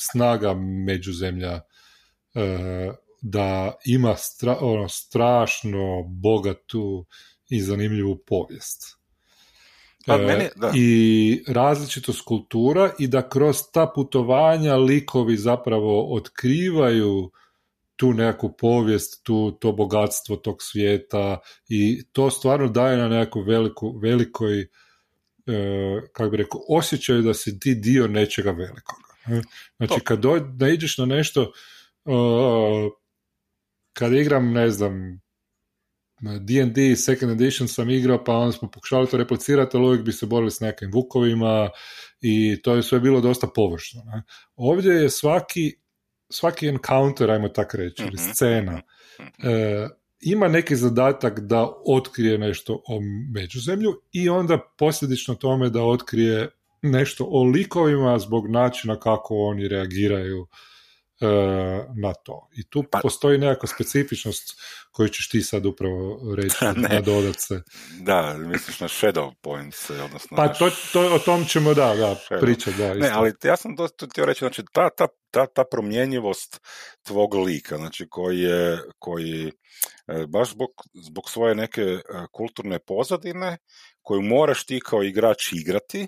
snaga 0.00 0.54
međuzemlja 0.86 1.52
e, 1.52 1.60
da 3.22 3.74
ima 3.86 4.16
stra, 4.16 4.58
ono, 4.60 4.88
strašno 4.88 6.02
bogatu 6.02 7.06
i 7.48 7.60
zanimljivu 7.60 8.18
povijest. 8.26 8.98
Pa 10.06 10.14
E, 10.14 10.18
meni- 10.18 10.48
da. 10.56 10.72
I 10.74 11.44
različitost 11.48 12.20
kultura 12.24 12.92
i 12.98 13.06
da 13.06 13.28
kroz 13.28 13.56
ta 13.72 13.92
putovanja 13.94 14.76
likovi 14.76 15.36
zapravo 15.36 16.14
otkrivaju 16.14 17.30
tu 17.96 18.12
nekakvu 18.12 18.52
povijest, 18.58 19.22
tu, 19.22 19.56
to 19.60 19.72
bogatstvo 19.72 20.36
tog 20.36 20.56
svijeta 20.60 21.38
i 21.68 22.02
to 22.12 22.30
stvarno 22.30 22.68
daje 22.68 22.96
na 22.96 23.08
nekakvu 23.08 23.42
veliku, 23.42 23.98
velikoj, 24.02 24.60
e, 24.60 24.66
kako 26.12 26.30
bi 26.30 26.36
rekao, 26.36 26.60
osjećaju 26.68 27.22
da 27.22 27.34
si 27.34 27.60
ti 27.60 27.74
dio 27.74 28.06
nečega 28.08 28.50
velikoga. 28.50 29.42
Znači, 29.76 30.00
kad 30.04 30.18
doj, 30.18 30.40
da 30.40 30.68
iđeš 30.68 30.98
na 30.98 31.06
nešto, 31.06 31.52
uh, 32.04 32.92
kad 33.92 34.12
igram, 34.12 34.52
ne 34.52 34.70
znam, 34.70 35.20
D&D 36.22 36.96
second 36.96 37.32
edition 37.32 37.68
sam 37.68 37.90
igrao, 37.90 38.24
pa 38.24 38.32
onda 38.32 38.52
smo 38.52 38.70
pokušali 38.70 39.06
to 39.06 39.16
replicirati, 39.16 39.76
ali 39.76 39.86
uvijek 39.86 40.04
bi 40.04 40.12
se 40.12 40.26
borili 40.26 40.50
s 40.50 40.60
nekim 40.60 40.90
vukovima 40.92 41.70
i 42.20 42.62
to 42.62 42.74
je 42.74 42.82
sve 42.82 43.00
bilo 43.00 43.20
dosta 43.20 43.46
površno. 43.54 44.02
Ne? 44.04 44.22
Ovdje 44.56 44.94
je 44.94 45.10
svaki, 45.10 45.74
svaki 46.30 46.68
encounter, 46.68 47.30
ajmo 47.30 47.48
tako 47.48 47.76
reći, 47.76 48.02
ili 48.02 48.14
mhm. 48.14 48.32
scena, 48.32 48.82
mhm. 49.20 49.48
e, 49.48 49.88
ima 50.20 50.48
neki 50.48 50.76
zadatak 50.76 51.40
da 51.40 51.68
otkrije 51.86 52.38
nešto 52.38 52.82
o 52.88 53.00
međuzemlju 53.34 54.00
i 54.12 54.28
onda 54.28 54.58
posljedično 54.78 55.34
tome 55.34 55.70
da 55.70 55.82
otkrije 55.82 56.48
nešto 56.82 57.26
o 57.28 57.42
likovima 57.42 58.18
zbog 58.18 58.50
načina 58.50 59.00
kako 59.00 59.34
oni 59.34 59.68
reagiraju 59.68 60.46
na 62.02 62.14
to. 62.14 62.48
I 62.56 62.68
tu 62.70 62.84
pa... 62.90 62.98
postoji 63.02 63.38
nekakva 63.38 63.68
specifičnost 63.68 64.60
koju 64.92 65.08
ćeš 65.08 65.28
ti 65.28 65.42
sad 65.42 65.66
upravo 65.66 66.20
reći, 66.36 66.56
na 66.88 67.00
dodat 67.00 67.36
se. 67.38 67.62
Da, 68.00 68.34
misliš 68.38 68.80
na 68.80 68.88
shadow 68.88 69.34
points, 69.42 69.90
odnosno... 69.90 70.36
Pa 70.36 70.48
to, 70.48 70.70
to, 70.92 71.14
o 71.14 71.18
tom 71.18 71.44
ćemo, 71.44 71.74
da, 71.74 71.94
da, 71.94 72.38
pričati, 72.40 72.76
da. 72.76 72.94
Ne, 72.94 73.10
ali 73.12 73.32
ja 73.44 73.56
sam 73.56 73.76
to 73.76 73.88
htio 74.10 74.24
reći, 74.24 74.38
znači 74.38 74.62
ta, 74.72 74.90
ta, 74.90 75.06
ta, 75.30 75.46
ta 75.46 75.64
promjenjivost 75.70 76.60
tvog 77.02 77.34
lika, 77.34 77.76
znači 77.76 78.06
koji 78.10 78.40
je, 78.40 78.78
koji 78.98 79.52
e, 80.08 80.26
baš 80.28 80.50
zbog, 80.50 80.70
zbog 80.94 81.30
svoje 81.30 81.54
neke 81.54 81.82
e, 81.82 82.00
kulturne 82.32 82.78
pozadine, 82.78 83.58
koju 84.02 84.22
moraš 84.22 84.66
ti 84.66 84.80
kao 84.80 85.02
igrač 85.02 85.52
igrati, 85.52 86.06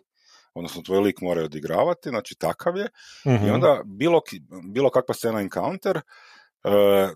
odnosno 0.55 0.83
tvoj 0.83 1.01
lik 1.01 1.21
mora 1.21 1.43
odigravati, 1.43 2.09
znači 2.09 2.35
takav 2.35 2.77
je, 2.77 2.89
i 3.25 3.31
mhm. 3.31 3.51
onda 3.53 3.83
bilo, 3.85 4.21
bilo 4.73 4.91
kakva 4.91 5.15
scena 5.15 5.41
encounter, 5.41 5.97
uh, 5.97 7.11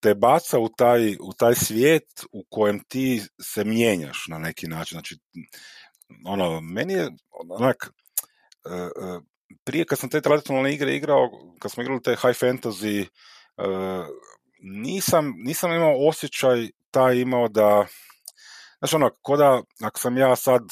te 0.00 0.14
baca 0.14 0.58
u 0.58 0.68
taj, 0.68 1.16
u 1.20 1.32
taj 1.38 1.54
svijet 1.54 2.24
u 2.32 2.44
kojem 2.50 2.80
ti 2.88 3.22
se 3.40 3.64
mijenjaš 3.64 4.24
na 4.28 4.38
neki 4.38 4.66
način. 4.68 4.96
Znači, 4.96 5.18
ono, 6.24 6.60
meni 6.60 6.92
je 6.92 7.08
onak, 7.30 7.92
prije 9.64 9.84
kad 9.84 9.98
sam 9.98 10.10
te 10.10 10.20
tradicionalne 10.20 10.74
igre 10.74 10.96
igrao, 10.96 11.30
kad 11.58 11.70
smo 11.70 11.82
igrali 11.82 12.02
te 12.02 12.10
high 12.10 12.42
fantasy, 12.42 13.06
nisam, 14.60 15.34
nisam 15.36 15.72
imao 15.72 16.08
osjećaj 16.08 16.68
taj 16.90 17.16
imao 17.16 17.48
da, 17.48 17.86
Znači 18.86 18.96
ono, 18.96 19.10
ko 19.22 19.36
da, 19.36 19.62
ako 19.82 20.00
sam 20.00 20.16
ja 20.16 20.36
sad 20.36 20.62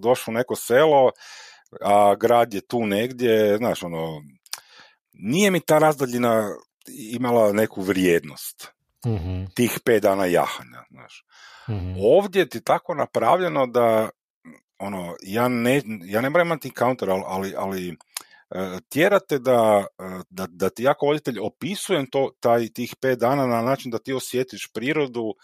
došao 0.00 0.32
u 0.32 0.34
neko 0.34 0.56
selo, 0.56 1.10
a 1.80 2.14
grad 2.14 2.54
je 2.54 2.60
tu 2.60 2.86
negdje, 2.86 3.56
znaš, 3.56 3.82
ono, 3.82 4.22
nije 5.12 5.50
mi 5.50 5.60
ta 5.60 5.78
razdaljina 5.78 6.48
imala 6.88 7.52
neku 7.52 7.82
vrijednost 7.82 8.72
mm 9.06 9.46
tih 9.54 9.80
pet 9.84 10.02
dana 10.02 10.26
jahanja, 10.26 10.84
znaš. 10.90 11.24
mm 11.68 11.94
Ovdje 12.00 12.48
ti 12.48 12.64
tako 12.64 12.94
napravljeno 12.94 13.66
da, 13.66 14.10
ono, 14.78 15.16
ja 15.22 15.48
ne, 15.48 15.82
ja 16.04 16.20
ne 16.20 16.30
moram 16.30 16.46
imati 16.46 16.72
counter, 16.78 17.10
ali, 17.10 17.54
ali 17.56 17.88
e, 17.88 17.94
tjerate 18.88 19.38
da, 19.38 19.86
e, 19.98 20.22
da, 20.30 20.46
da 20.46 20.70
ti 20.70 20.82
jako 20.82 21.06
voditelj 21.06 21.38
opisujem 21.38 22.06
to, 22.06 22.30
taj, 22.40 22.68
tih 22.68 22.96
pet 23.00 23.18
dana 23.18 23.46
na 23.46 23.62
način 23.62 23.90
da 23.90 23.98
ti 23.98 24.12
osjetiš 24.12 24.70
prirodu, 24.74 25.34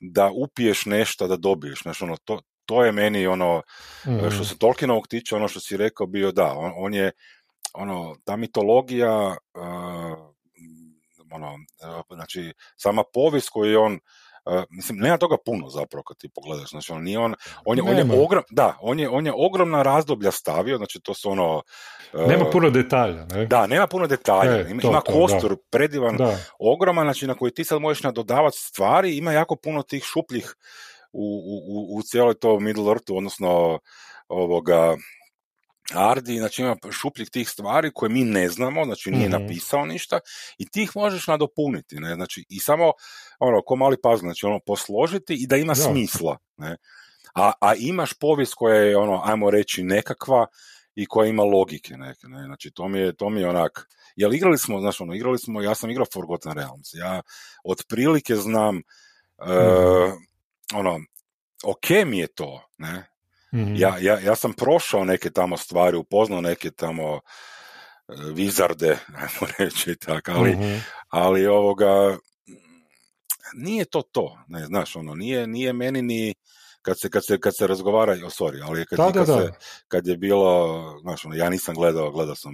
da 0.00 0.30
upiješ 0.34 0.86
nešto 0.86 1.26
da 1.26 1.36
dobiješ, 1.36 1.82
znači 1.82 2.04
ono, 2.04 2.16
to, 2.24 2.40
to 2.64 2.84
je 2.84 2.92
meni 2.92 3.26
ono, 3.26 3.62
mm. 4.06 4.30
što 4.30 4.44
se 4.44 4.58
Tolkienovog 4.58 5.08
tiče, 5.08 5.36
ono 5.36 5.48
što 5.48 5.60
si 5.60 5.76
rekao 5.76 6.06
bio 6.06 6.32
da, 6.32 6.52
on, 6.56 6.72
on 6.76 6.94
je, 6.94 7.12
ono, 7.74 8.16
ta 8.24 8.36
mitologija, 8.36 9.36
uh, 9.54 10.36
ono, 11.32 11.52
uh, 11.52 12.16
znači, 12.16 12.52
sama 12.76 13.02
povijest 13.14 13.48
koju 13.48 13.70
je 13.70 13.78
on 13.78 13.98
Uh, 14.46 14.62
mislim, 14.70 14.98
nema 14.98 15.18
toga 15.18 15.36
puno 15.44 15.68
zapravo 15.68 16.02
kad 16.02 16.16
ti 16.16 16.28
pogledaš, 16.34 16.70
znači 16.70 16.92
on 16.92 17.02
nije 17.02 17.18
on, 17.18 17.34
on 17.64 17.78
je, 17.78 17.82
on 17.82 17.96
je 17.96 18.22
ogrom, 18.22 18.42
da, 18.50 18.78
on 18.80 19.00
je, 19.00 19.08
on 19.08 19.26
je 19.26 19.32
ogromna 19.36 19.82
razdoblja 19.82 20.30
stavio, 20.30 20.76
znači 20.76 21.00
to 21.00 21.14
su 21.14 21.30
ono... 21.30 21.62
Uh, 22.12 22.28
nema 22.28 22.44
puno 22.52 22.70
detalja, 22.70 23.26
ne? 23.34 23.46
Da, 23.46 23.66
nema 23.66 23.86
puno 23.86 24.06
detalja, 24.06 24.56
e, 24.56 24.70
ima, 24.70 24.82
to, 24.82 24.88
ima 24.88 25.00
kostur 25.00 25.56
predivan, 25.70 26.16
da. 26.16 26.38
ogroman, 26.58 27.06
znači 27.06 27.26
na 27.26 27.34
koji 27.34 27.54
ti 27.54 27.64
sad 27.64 27.80
možeš 27.80 28.02
nadodavati 28.02 28.56
stvari, 28.58 29.16
ima 29.16 29.32
jako 29.32 29.56
puno 29.56 29.82
tih 29.82 30.04
šupljih 30.04 30.54
u, 31.12 31.42
u, 31.68 31.96
u 31.98 32.02
cijeloj 32.02 32.34
to 32.34 32.60
Middle 32.60 32.88
Earthu, 32.88 33.16
odnosno 33.16 33.78
ovoga, 34.28 34.96
Ardi, 35.94 36.38
znači 36.38 36.62
ima 36.62 36.76
šupljih 36.90 37.30
tih 37.30 37.50
stvari 37.50 37.90
koje 37.94 38.10
mi 38.10 38.24
ne 38.24 38.48
znamo, 38.48 38.84
znači 38.84 39.10
nije 39.10 39.28
mm 39.28 39.32
napisao 39.32 39.86
ništa 39.86 40.18
i 40.58 40.68
ti 40.70 40.82
ih 40.82 40.90
možeš 40.94 41.26
nadopuniti, 41.26 41.96
ne, 41.96 42.14
znači 42.14 42.44
i 42.48 42.60
samo 42.60 42.92
ono, 43.38 43.62
ko 43.62 43.76
mali 43.76 43.96
puzzle, 44.02 44.26
znači 44.26 44.46
ono, 44.46 44.60
posložiti 44.66 45.34
i 45.34 45.46
da 45.46 45.56
ima 45.56 45.74
smisla, 45.74 46.38
ne, 46.56 46.76
a, 47.34 47.52
a 47.60 47.74
imaš 47.74 48.12
povijest 48.12 48.54
koja 48.54 48.74
je 48.74 48.96
ono, 48.96 49.22
ajmo 49.24 49.50
reći 49.50 49.82
nekakva 49.82 50.46
i 50.94 51.06
koja 51.06 51.28
ima 51.28 51.42
logike 51.42 51.96
neke, 51.96 52.28
ne, 52.28 52.44
znači 52.44 52.70
to 52.70 52.88
mi 52.88 52.98
je, 52.98 53.16
to 53.16 53.30
mi 53.30 53.40
je 53.40 53.48
onak, 53.48 53.88
jel 54.16 54.34
igrali 54.34 54.58
smo, 54.58 54.80
znači 54.80 55.02
ono, 55.02 55.14
igrali 55.14 55.38
smo, 55.38 55.62
ja 55.62 55.74
sam 55.74 55.90
igrao 55.90 56.06
Forgotten 56.12 56.52
Realms, 56.52 56.94
ja 56.94 57.22
otprilike 57.64 58.36
znam, 58.36 58.76
mm 58.76 60.26
ono, 60.74 60.98
ok 61.64 61.90
mi 62.06 62.18
je 62.18 62.26
to, 62.26 62.62
ne, 62.78 63.15
Mhm. 63.56 63.74
Ja, 63.76 63.98
ja, 64.00 64.18
ja 64.20 64.36
sam 64.36 64.52
prošao 64.52 65.04
neke 65.04 65.30
tamo 65.30 65.56
stvari, 65.56 65.96
upoznao 65.96 66.40
neke 66.40 66.70
tamo 66.70 67.14
e, 67.14 67.20
vizarde, 68.34 68.98
ajmo 69.20 69.52
reći 69.58 69.96
tako, 69.96 70.30
ali, 70.30 70.50
mhm. 70.50 70.74
ali 71.08 71.46
ovoga, 71.46 72.18
nije 73.54 73.84
to 73.84 74.02
to, 74.02 74.38
ne, 74.48 74.66
znaš, 74.66 74.96
ono, 74.96 75.14
nije, 75.14 75.46
nije 75.46 75.72
meni 75.72 76.02
ni, 76.02 76.34
kad 76.82 77.00
se, 77.00 77.10
kad 77.10 77.26
se, 77.26 77.40
kad 77.40 77.56
se 77.56 77.66
razgovara, 77.66 78.12
oh, 78.12 78.18
sorry, 78.18 78.62
ali 78.64 78.86
kad, 78.86 79.12
kad, 79.12 79.26
Se, 79.26 79.52
kad 79.88 80.06
je 80.06 80.16
bilo, 80.16 80.98
znaš, 81.00 81.24
ono, 81.24 81.34
ja 81.34 81.50
nisam 81.50 81.74
gledao, 81.74 82.10
gledao 82.10 82.34
sam 82.34 82.52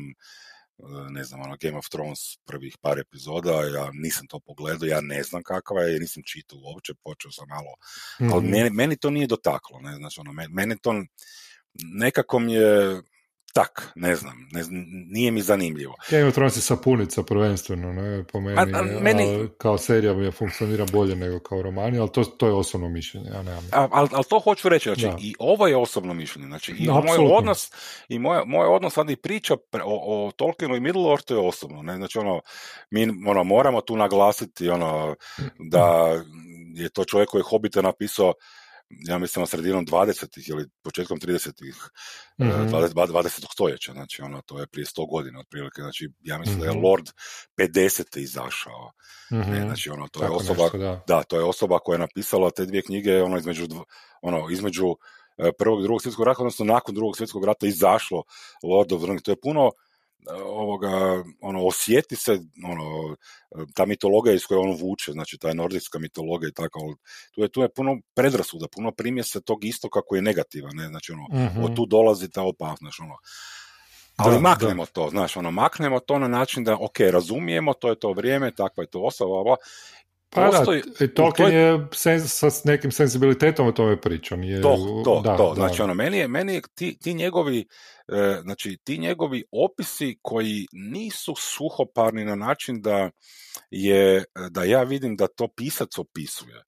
ne 1.10 1.24
znam, 1.24 1.40
ono 1.40 1.56
Game 1.60 1.78
of 1.78 1.88
Thrones 1.88 2.18
prvih 2.46 2.76
par 2.80 2.98
epizoda, 2.98 3.50
ja 3.50 3.90
nisam 3.92 4.26
to 4.26 4.40
pogledao, 4.40 4.86
ja 4.86 5.00
ne 5.00 5.22
znam 5.22 5.42
kakva 5.42 5.82
je, 5.82 6.00
nisam 6.00 6.22
čitao 6.26 6.58
uopće, 6.62 6.94
počeo 7.04 7.30
sam 7.30 7.48
malo, 7.48 7.74
ali 8.32 8.42
mhm. 8.42 8.50
meni, 8.50 8.70
meni 8.70 8.96
to 8.96 9.10
nije 9.10 9.26
dotaklo, 9.26 9.80
ne, 9.80 9.96
znači 9.96 10.20
ono, 10.20 10.32
meni 10.50 10.78
to 10.82 10.94
nekako 11.74 12.38
mi 12.38 12.54
je 12.54 13.02
tak, 13.52 13.92
ne 13.94 14.16
znam, 14.16 14.48
ne 14.52 14.62
nije 15.10 15.30
mi 15.30 15.42
zanimljivo. 15.42 15.94
Game 16.10 16.24
of 16.24 16.34
Thrones 16.34 16.56
je 16.56 16.60
sapunica 16.60 17.22
prvenstveno, 17.22 17.92
ne, 17.92 18.24
po 18.32 18.40
meni, 18.40 18.58
a, 18.58 18.62
a, 18.78 18.82
meni... 19.00 19.48
kao 19.58 19.78
serija 19.78 20.14
mi 20.14 20.24
je 20.24 20.30
funkcionira 20.30 20.86
bolje 20.92 21.16
nego 21.16 21.40
kao 21.40 21.62
romani, 21.62 21.98
ali 21.98 22.12
to, 22.12 22.24
to 22.24 22.46
je 22.46 22.52
osobno 22.52 22.88
mišljenje, 22.88 23.30
ja 23.30 23.42
nemam. 23.42 23.68
Ali 23.70 24.08
al 24.12 24.24
to 24.24 24.38
hoću 24.38 24.68
reći, 24.68 24.84
znači 24.94 25.08
i 25.20 25.34
ovo 25.38 25.66
je 25.66 25.76
osobno 25.76 26.14
mišljenje, 26.14 26.46
znači 26.46 26.72
i 26.78 26.88
moj 26.88 27.18
odnos, 27.32 27.72
i 28.08 28.18
moj, 28.18 28.42
moj 28.46 28.66
odnos 28.66 28.92
sad 28.92 29.10
i 29.10 29.16
priča 29.16 29.54
o, 29.84 30.26
o 30.26 30.30
Tolkienu 30.30 30.76
i 30.76 30.80
Middle 30.80 31.10
Earthu 31.10 31.34
je 31.34 31.40
osobno, 31.40 31.82
ne, 31.82 31.96
znači 31.96 32.18
ono, 32.18 32.40
mi 32.90 33.08
ono, 33.28 33.44
moramo 33.44 33.80
tu 33.80 33.96
naglasiti 33.96 34.68
ono, 34.68 35.16
da 35.58 36.16
je 36.74 36.88
to 36.88 37.04
čovjek 37.04 37.28
koji 37.28 37.40
je 37.40 37.48
Hobita 37.50 37.82
napisao 37.82 38.32
ja 39.00 39.18
mislim, 39.18 39.46
sredinom 39.46 39.86
20. 39.86 40.50
ili 40.50 40.68
početkom 40.82 41.18
30. 41.18 41.48
Mm-hmm. 42.40 42.68
20, 42.68 42.92
20. 42.94 43.52
stoljeća, 43.52 43.92
znači 43.92 44.22
ono, 44.22 44.42
to 44.46 44.60
je 44.60 44.66
prije 44.66 44.84
100 44.84 45.10
godina 45.10 45.40
otprilike, 45.40 45.82
znači 45.82 46.08
ja 46.20 46.38
mislim 46.38 46.56
mm-hmm. 46.56 46.66
da 46.66 46.72
je 46.72 46.76
mhm. 46.76 46.84
Lord 46.84 47.06
50. 47.56 48.18
izašao, 48.18 48.92
mm-hmm. 49.32 49.52
ne, 49.52 49.60
znači 49.60 49.90
ono, 49.90 50.08
to 50.08 50.20
Tako 50.20 50.32
je 50.32 50.36
osoba, 50.36 50.62
nešto, 50.62 50.78
da. 50.78 51.02
da. 51.06 51.22
to 51.22 51.36
je 51.36 51.44
osoba 51.44 51.78
koja 51.78 51.94
je 51.94 52.06
napisala 52.06 52.50
te 52.50 52.66
dvije 52.66 52.82
knjige, 52.82 53.22
ono, 53.22 53.36
između, 53.36 53.66
ono, 54.22 54.50
između 54.50 54.96
e, 55.38 55.50
prvog 55.58 55.80
i 55.80 55.82
drugog 55.82 56.02
svjetskog 56.02 56.26
rata, 56.26 56.40
odnosno 56.40 56.64
nakon 56.64 56.94
drugog 56.94 57.16
svjetskog 57.16 57.44
rata 57.44 57.66
izašlo 57.66 58.22
Lord 58.62 58.92
of 58.92 59.00
the 59.00 59.06
Rings, 59.06 59.22
to 59.22 59.32
je 59.32 59.40
puno, 59.42 59.70
ovoga, 60.44 61.24
ono, 61.40 61.66
osjeti 61.66 62.16
se, 62.16 62.32
ono, 62.64 63.16
ta 63.74 63.86
mitologija 63.86 64.34
iz 64.34 64.46
koje 64.46 64.58
on 64.58 64.76
vuče, 64.80 65.12
znači 65.12 65.38
ta 65.38 65.54
nordijska 65.54 65.98
mitologija 65.98 66.48
i 66.48 66.52
tako, 66.52 66.96
tu 67.34 67.40
je, 67.40 67.48
tu 67.48 67.62
je 67.62 67.68
puno 67.68 68.00
predrasuda, 68.14 68.66
puno 68.68 68.92
se 69.22 69.40
tog 69.40 69.64
isto 69.64 69.90
kako 69.90 70.16
je 70.16 70.22
negativa, 70.22 70.70
ne, 70.72 70.88
znači 70.88 71.12
ono, 71.12 71.44
mm-hmm. 71.44 71.64
od 71.64 71.76
tu 71.76 71.86
dolazi 71.86 72.30
ta 72.30 72.42
opasnost, 72.42 73.00
ono, 73.00 73.16
ali 74.16 74.34
da, 74.34 74.40
maknemo 74.40 74.86
to, 74.86 75.08
znaš, 75.10 75.36
ono, 75.36 75.50
maknemo 75.50 76.00
to 76.00 76.18
na 76.18 76.28
način 76.28 76.64
da, 76.64 76.74
ok, 76.80 77.00
razumijemo, 77.00 77.74
to 77.74 77.88
je 77.88 77.98
to 77.98 78.12
vrijeme, 78.12 78.54
takva 78.54 78.82
je 78.82 78.90
to 78.90 79.00
osoba, 79.00 79.56
pa 80.34 80.50
Postoji, 80.50 80.82
da, 81.00 81.14
Tolkien 81.14 81.48
toj... 81.48 82.12
je 82.12 82.18
sa 82.28 82.48
nekim 82.64 82.90
senzibilitetom 82.92 83.66
o 83.66 83.72
tome 83.72 84.00
pričao. 84.00 84.38
Nije, 84.38 84.62
to, 84.62 85.02
to, 85.04 85.20
da, 85.24 85.36
to. 85.36 85.52
Znači, 85.54 85.82
ono, 85.82 85.94
meni 85.94 86.18
je, 86.18 86.28
meni 86.28 86.54
je 86.54 86.62
ti, 86.74 86.98
ti 86.98 87.14
njegovi, 87.14 87.66
e, 88.08 88.38
znači, 88.42 88.78
ti 88.84 88.98
njegovi 88.98 89.44
opisi 89.52 90.18
koji 90.22 90.66
nisu 90.72 91.34
suhoparni 91.38 92.24
na 92.24 92.34
način 92.34 92.80
da 92.82 93.10
je, 93.70 94.24
da 94.50 94.64
ja 94.64 94.82
vidim 94.82 95.16
da 95.16 95.26
to 95.26 95.48
pisac 95.56 95.98
opisuje, 95.98 96.62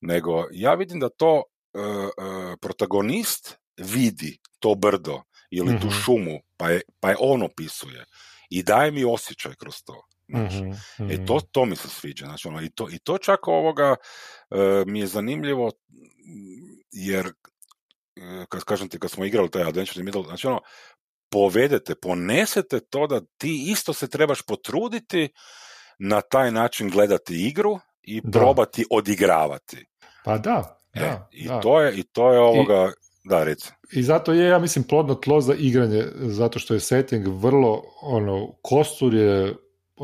nego 0.00 0.44
ja 0.52 0.74
vidim 0.74 1.00
da 1.00 1.08
to 1.08 1.42
e, 1.74 1.78
e, 1.80 2.56
protagonist 2.60 3.56
vidi 3.76 4.38
to 4.58 4.74
brdo 4.74 5.22
ili 5.50 5.80
tu 5.80 5.86
Mhm. 5.86 5.96
šumu, 6.04 6.40
pa 6.56 6.70
je, 6.70 6.80
pa 7.00 7.10
je 7.10 7.16
on 7.20 7.42
opisuje. 7.42 8.04
I 8.50 8.62
daje 8.62 8.90
mi 8.90 9.04
osjećaj 9.04 9.54
kroz 9.58 9.74
to. 9.84 10.02
Znači, 10.30 10.56
Mhm, 10.62 10.72
E 11.10 11.14
mhm. 11.14 11.24
to, 11.26 11.40
to 11.52 11.64
mi 11.64 11.76
se 11.76 11.88
sviđa, 11.88 12.26
znači 12.26 12.48
ono, 12.48 12.62
i, 12.62 12.70
to, 12.70 12.88
i 12.90 12.98
to 12.98 13.18
čak 13.18 13.48
ovoga 13.48 13.96
e, 14.50 14.56
mi 14.86 15.00
je 15.00 15.06
zanimljivo 15.06 15.66
m, 15.66 15.72
jer 16.92 17.26
e, 17.26 17.32
kad 18.48 18.64
kažem 18.64 18.88
ti 18.88 18.98
kad 18.98 19.10
smo 19.10 19.24
igrali 19.24 19.50
taj 19.50 19.62
Adventure 19.62 20.00
in 20.00 20.04
Middle, 20.04 20.22
znači 20.22 20.46
ono, 20.46 20.60
povedete, 21.30 21.94
ponesete 21.94 22.80
to 22.80 23.06
da 23.06 23.20
ti 23.38 23.66
isto 23.68 23.92
se 23.92 24.08
trebaš 24.08 24.42
potruditi 24.42 25.28
na 25.98 26.20
taj 26.20 26.50
način 26.52 26.90
gledati 26.90 27.46
igru 27.48 27.78
i 28.02 28.20
Da. 28.24 28.38
probati 28.38 28.84
odigravati. 28.90 29.86
Pa 30.24 30.38
da, 30.38 30.76
E, 30.94 31.00
da, 31.00 31.28
I 31.32 31.48
da. 31.48 31.60
to 31.60 31.80
je 31.80 31.96
i 31.96 32.02
to 32.02 32.32
je 32.32 32.38
ovoga, 32.40 32.92
da 33.24 33.44
reci. 33.44 33.70
I 33.92 34.02
zato 34.02 34.32
je, 34.32 34.48
ja 34.48 34.58
mislim, 34.58 34.84
plodno 34.84 35.14
tlo 35.14 35.40
za 35.40 35.54
igranje, 35.54 36.04
zato 36.14 36.58
što 36.58 36.74
je 36.74 36.80
setting 36.80 37.26
vrlo, 37.28 37.82
ono, 38.02 38.52
kostur 38.62 39.14
je 39.14 39.54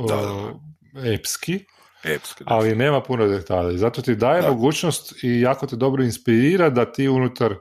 Da, 0.09 0.17
da, 0.17 1.13
epski, 1.13 1.65
Epski, 2.05 2.45
da. 2.45 2.55
ali 2.55 2.77
nema 2.77 3.03
puno 3.03 3.27
detalja. 3.27 3.79
Zato 3.79 4.03
ti 4.03 4.15
daje 4.15 4.43
Da. 4.43 4.49
mogućnost 4.49 5.25
i 5.25 5.41
jako 5.41 5.67
te 5.67 5.77
dobro 5.77 6.05
inspirira 6.05 6.71
da 6.71 6.93
ti 6.93 7.09
unutar 7.09 7.55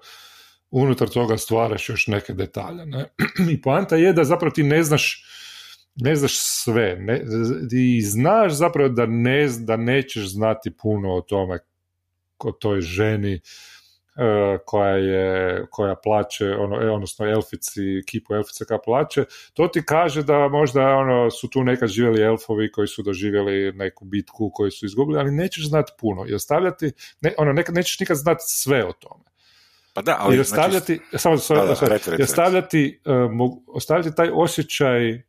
unutar 0.71 1.09
toga 1.09 1.37
stvaraš 1.37 1.89
još 1.89 2.07
neke 2.07 2.33
detalje. 2.33 2.85
Ne? 2.85 3.05
I 3.53 3.61
poanta 3.61 3.95
je 3.95 4.13
da 4.13 4.23
zapravo 4.23 4.51
ti 4.51 4.63
ne 4.63 4.83
znaš 4.83 5.23
ne 5.95 6.15
znaš 6.15 6.31
sve. 6.37 6.95
Ne, 6.99 7.21
ti 7.69 8.01
znaš 8.01 8.53
zapravo 8.53 8.89
da, 8.89 9.05
ne, 9.05 9.47
da 9.59 9.77
nećeš 9.77 10.27
znati 10.27 10.71
puno 10.77 11.13
o 11.13 11.21
tome 11.21 11.59
o 12.39 12.51
toj 12.51 12.81
ženi 12.81 13.41
koja 14.65 14.95
je 14.95 15.65
koja 15.71 15.95
plaće 15.95 16.51
ono, 16.59 16.81
e, 16.81 16.89
odnosno 16.89 17.25
elfici, 17.25 17.81
kipu 18.07 18.33
elfice 18.33 18.65
koja 18.65 18.79
plaće, 18.85 19.25
to 19.53 19.67
ti 19.67 19.85
kaže 19.85 20.23
da 20.23 20.47
možda 20.47 20.81
ono, 20.81 21.31
su 21.31 21.49
tu 21.49 21.63
nekad 21.63 21.89
živjeli 21.89 22.21
elfovi 22.21 22.71
koji 22.71 22.87
su 22.87 23.03
doživjeli 23.03 23.71
neku 23.73 24.05
bitku 24.05 24.51
koju 24.53 24.71
su 24.71 24.85
izgubili, 24.85 25.19
ali 25.19 25.31
nećeš 25.31 25.67
znati 25.67 25.91
puno 25.99 26.25
i 26.27 26.33
ostavljati, 26.33 26.91
ne, 27.21 27.33
ono, 27.37 27.53
nekad 27.53 27.75
nećeš 27.75 27.99
nikad 27.99 28.17
znati 28.17 28.43
sve 28.47 28.85
o 28.85 28.93
tome. 28.93 29.23
Pa 29.93 30.01
da, 30.01 30.17
ali 30.19 30.35
I 30.39 30.43
znači, 30.43 30.49
ostavljati, 30.51 30.99
samo, 31.17 31.37
samo, 31.37 31.61
da, 31.61 31.67
da, 31.67 31.75
samo- 31.75 31.89
reci, 31.89 32.09
reci, 32.11 32.21
i 32.21 32.23
ostavljati, 32.23 33.01
e, 33.05 33.11
mogu- 33.11 33.63
ostavljati 33.67 34.15
taj 34.15 34.29
osjećaj 34.33 35.21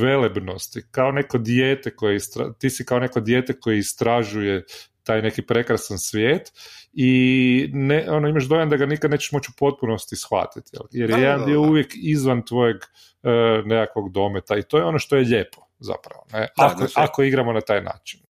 velebnosti, 0.00 0.82
kao 0.90 1.12
neko 1.12 1.38
dijete 1.38 1.96
koje 1.96 2.16
istra, 2.16 2.52
ti 2.52 2.70
si 2.70 2.84
kao 2.84 2.98
neko 2.98 3.20
dijete 3.20 3.60
koji 3.60 3.78
istražuje 3.78 4.64
taj 5.02 5.22
neki 5.22 5.42
prekrasan 5.42 5.98
svijet 5.98 6.52
i 6.92 7.70
ne, 7.72 8.10
ono, 8.10 8.28
imaš 8.28 8.44
dojam 8.44 8.70
da 8.70 8.76
ga 8.76 8.86
nikad 8.86 9.10
nećeš 9.10 9.32
moći 9.32 9.50
u 9.50 9.56
potpunosti 9.58 10.16
shvatiti, 10.16 10.70
jel? 10.72 10.82
jer 10.90 11.10
je 11.10 11.16
Da, 11.16 11.20
da, 11.20 11.22
jedan 11.26 11.40
da, 11.40 11.46
dio 11.46 11.60
uvijek 11.60 11.92
izvan 11.94 12.44
tvojeg 12.46 12.76
e, 13.22 13.30
nekakvog 13.64 14.12
dometa 14.12 14.56
i 14.56 14.62
to 14.62 14.78
je 14.78 14.84
ono 14.84 14.98
što 14.98 15.16
je 15.16 15.24
lijepo 15.24 15.66
zapravo, 15.78 16.24
ne? 16.32 16.48
Ako, 16.56 16.78
znači- 16.78 16.94
ako 16.96 17.22
igramo 17.22 17.52
na 17.52 17.60
taj 17.60 17.82
način. 17.82 18.20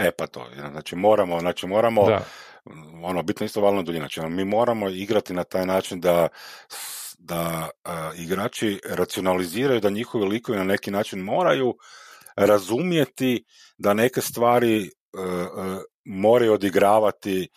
E 0.00 0.10
pa 0.18 0.26
to, 0.26 0.46
znači 0.70 0.96
moramo, 0.96 1.40
znači 1.40 1.66
moramo, 1.66 2.06
Da. 2.06 2.24
ono, 3.02 3.22
bitno 3.22 3.46
isto 3.46 3.60
valna 3.60 3.82
duljina, 3.82 4.02
znači 4.02 4.20
ono, 4.20 4.28
mi 4.28 4.44
moramo 4.44 4.88
igrati 4.88 5.34
na 5.34 5.44
taj 5.44 5.66
način 5.66 6.00
da 6.00 6.28
da 7.18 7.70
a, 7.84 8.10
igrači 8.16 8.80
racionaliziraju 8.90 9.80
da 9.80 9.90
njihovi 9.90 10.24
likovi 10.24 10.58
na 10.58 10.64
neki 10.64 10.90
način 10.90 11.20
moraju 11.20 11.74
razumjeti 12.36 13.44
da 13.78 13.94
neke 13.94 14.20
stvari 14.20 14.76
e, 14.82 14.86
e, 14.86 14.90
moraju 16.04 16.52
odigravati 16.52 17.48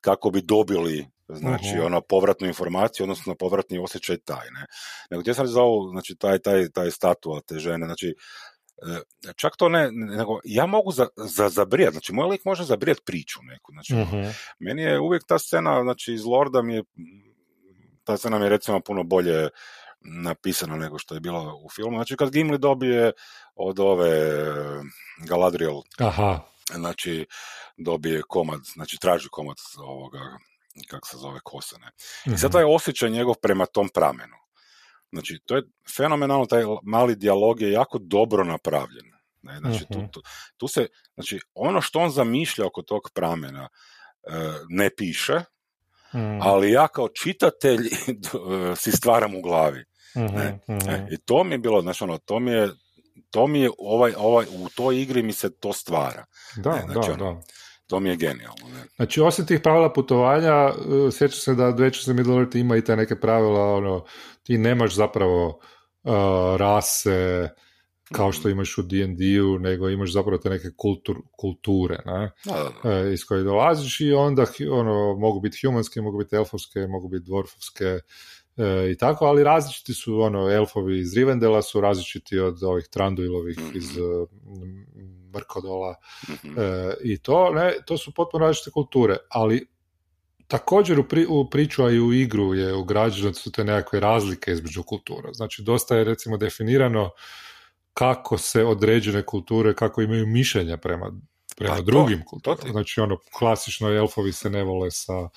kako 0.00 0.30
bi 0.30 0.40
dobili 0.42 1.06
znači 1.28 1.68
Mhm. 1.74 1.84
ono 1.86 2.00
povratnu 2.00 2.46
informaciju 2.46 3.04
odnosno 3.04 3.34
povratni 3.34 3.78
osjećaj 3.78 4.16
taj 4.16 4.46
ne 4.50 4.66
nego 5.10 5.20
gdje 5.20 5.34
sam 5.34 5.46
za 5.46 5.62
ovo 5.62 5.90
znači 5.90 6.16
taj 6.16 6.38
taj 6.38 6.68
taj 6.70 6.90
statua 6.90 7.40
te 7.40 7.58
žene 7.58 7.86
znači 7.86 8.14
e, 8.88 9.00
čak 9.36 9.52
to 9.58 9.68
ne 9.68 9.88
nego 9.92 10.40
ja 10.44 10.66
mogu 10.66 10.92
za, 10.92 11.06
za 11.16 11.48
zabrijat 11.48 11.92
znači 11.92 12.12
moj 12.12 12.26
lik 12.28 12.44
može 12.44 12.64
zabrijat 12.64 12.98
priču 13.06 13.38
neku 13.42 13.72
znači 13.72 13.94
Mhm. 13.94 14.28
meni 14.58 14.82
je 14.82 15.00
uvijek 15.00 15.22
ta 15.28 15.38
scena, 15.38 15.82
znači 15.82 16.12
iz 16.12 16.24
Lorda 16.24 16.62
mi 16.62 16.74
je, 16.74 16.82
ta 18.04 18.16
scena 18.16 18.38
mi 18.38 18.44
je 18.44 18.48
recimo 18.50 18.80
puno 18.80 19.02
bolje 19.04 19.48
napisana 20.00 20.76
nego 20.76 20.98
što 20.98 21.14
je 21.14 21.20
bila 21.20 21.54
u 21.54 21.68
filmu. 21.76 21.96
Znači 21.96 22.16
kad 22.16 22.30
Gimli 22.30 22.58
dobije 22.58 23.12
od 23.54 23.80
ove 23.80 24.30
Galadriel, 25.26 25.80
Aha. 25.98 26.40
Znači 26.74 27.26
dobije 27.76 28.22
komad, 28.28 28.60
znači 28.74 28.98
traži 29.00 29.28
komad 29.30 29.56
ovoga, 29.78 30.38
kako 30.88 31.08
se 31.08 31.16
zove, 31.16 31.40
kosene. 31.44 31.90
I 32.26 32.38
sad 32.38 32.50
Mhm. 32.50 32.52
taj 32.52 32.64
osjećaj 32.64 33.10
njegov 33.10 33.34
prema 33.42 33.66
tom 33.66 33.88
pramenu. 33.88 34.36
Znači, 35.12 35.38
to 35.46 35.56
je 35.56 35.62
fenomenalno, 35.96 36.46
taj 36.46 36.62
mali 36.82 37.16
dijalog 37.16 37.60
je 37.60 37.72
jako 37.72 37.98
dobro 37.98 38.44
napravljen. 38.44 39.06
Ne? 39.42 39.58
Znači, 39.58 39.84
tu, 39.92 39.98
Mhm. 39.98 40.06
tu, 40.12 40.22
tu 40.56 40.68
se, 40.68 40.86
znači, 41.14 41.40
ono 41.54 41.80
što 41.80 41.98
on 41.98 42.10
zamišlja 42.10 42.66
oko 42.66 42.82
tog 42.82 43.02
pramena 43.14 43.68
e, 44.22 44.30
ne 44.68 44.90
piše, 44.96 45.40
Mhm. 46.14 46.38
ali 46.42 46.72
ja 46.72 46.88
kao 46.88 47.08
čitatelj 47.08 47.80
e, 48.72 48.76
si 48.76 48.92
stvaram 48.92 49.34
u 49.34 49.42
glavi. 49.42 49.84
Mhm, 50.16 50.34
ne. 50.36 50.58
mhm. 50.70 50.90
E, 50.90 51.08
I 51.10 51.18
to 51.18 51.44
mi 51.44 51.54
je 51.54 51.58
bilo, 51.58 51.80
znači, 51.82 52.04
ono, 52.04 52.18
to 52.18 52.40
mi 52.40 52.50
je, 52.50 52.68
to 53.30 53.46
mi 53.46 53.60
je, 53.60 53.70
ovaj, 53.78 54.12
ovaj, 54.16 54.46
u 54.52 54.68
toj 54.68 55.02
igri 55.02 55.22
mi 55.22 55.32
se 55.32 55.50
to 55.60 55.72
stvara. 55.72 56.24
Da, 56.56 56.72
Ne, 56.72 56.82
znači, 56.92 57.08
da, 57.08 57.24
ono, 57.24 57.34
da. 57.34 57.40
To 57.86 58.00
mi 58.00 58.08
je 58.08 58.16
genijalno. 58.16 58.68
Ne? 58.74 58.84
Znači, 58.96 59.20
osim 59.20 59.46
tih 59.46 59.60
pravila 59.62 59.92
putovanja, 59.92 60.66
uh, 60.66 61.12
sjećam 61.12 61.38
se 61.38 61.54
da 61.54 61.64
Adventures 61.64 62.06
in 62.06 62.16
Middle 62.16 62.36
Earth 62.36 62.56
ima 62.56 62.76
i 62.76 62.84
te 62.84 62.96
neke 62.96 63.20
pravila, 63.20 63.74
ono, 63.74 64.04
ti 64.42 64.58
nemaš 64.58 64.94
zapravo 64.94 65.46
uh, 65.48 66.12
rase 66.56 67.48
kao 68.12 68.32
što 68.32 68.48
imaš 68.48 68.78
u 68.78 68.82
D&D-u, 68.82 69.58
nego 69.58 69.88
imaš 69.88 70.12
zapravo 70.12 70.38
te 70.38 70.50
neke 70.50 70.68
kultur, 70.76 71.16
kulture, 71.40 71.98
ne? 72.06 72.32
Da, 72.44 72.52
da, 72.52 72.90
da. 72.90 72.98
e, 72.98 73.12
iz 73.12 73.24
koje 73.24 73.42
dolaziš 73.42 74.00
i 74.00 74.12
onda 74.12 74.46
ono, 74.70 75.16
mogu 75.18 75.40
biti 75.40 75.66
humanske, 75.66 76.00
mogu 76.00 76.18
biti 76.18 76.36
elfovske, 76.36 76.86
mogu 76.86 77.08
biti 77.08 77.24
dvorfovske 77.24 77.98
e, 78.58 78.90
i 78.90 78.96
tako, 78.96 79.24
ali 79.24 79.44
različiti 79.44 79.94
su, 79.94 80.20
ono, 80.20 80.50
elfovi 80.50 80.98
iz 80.98 81.14
Rivendela 81.14 81.62
su 81.62 81.80
različiti 81.80 82.38
od 82.38 82.62
ovih 82.62 82.86
Tranduilovih 82.86 83.58
Mhm. 83.58 83.76
iz 83.76 83.96
uh, 83.96 84.28
Mrkodola 85.34 85.94
Mhm. 86.28 86.58
e, 86.58 86.62
i 87.02 87.18
to, 87.18 87.50
ne, 87.50 87.72
to 87.86 87.98
su 87.98 88.14
potpuno 88.14 88.46
različite 88.46 88.70
kulture, 88.70 89.16
ali 89.30 89.66
također 90.46 90.98
u, 91.00 91.04
pri, 91.04 91.26
u 91.28 91.50
priču, 91.50 91.84
a 91.84 91.90
i 91.90 92.00
u 92.00 92.12
igru 92.12 92.54
je 92.54 92.74
ugrađeno 92.74 93.34
su 93.34 93.52
te 93.52 93.64
nekakve 93.64 94.00
razlike 94.00 94.52
između 94.52 94.82
kultura. 94.82 95.32
Znači, 95.32 95.62
dosta 95.62 95.96
je 95.96 96.04
recimo 96.04 96.36
definirano 96.36 97.10
kako 97.94 98.38
se 98.38 98.64
određene 98.64 99.22
kulture, 99.22 99.74
kako 99.74 100.02
imaju 100.02 100.26
mišljenja 100.26 100.76
prema, 100.76 101.12
prema 101.56 101.74
Pa 101.74 101.80
drugim 101.82 102.18
to 102.18 102.24
kulturama. 102.24 102.62
ti- 102.62 102.70
Znači, 102.70 103.00
ono, 103.00 103.18
klasično 103.32 103.88
elfovi 103.90 104.32
se 104.32 104.50
ne 104.50 104.64
vole 104.64 104.90
sa, 104.90 105.28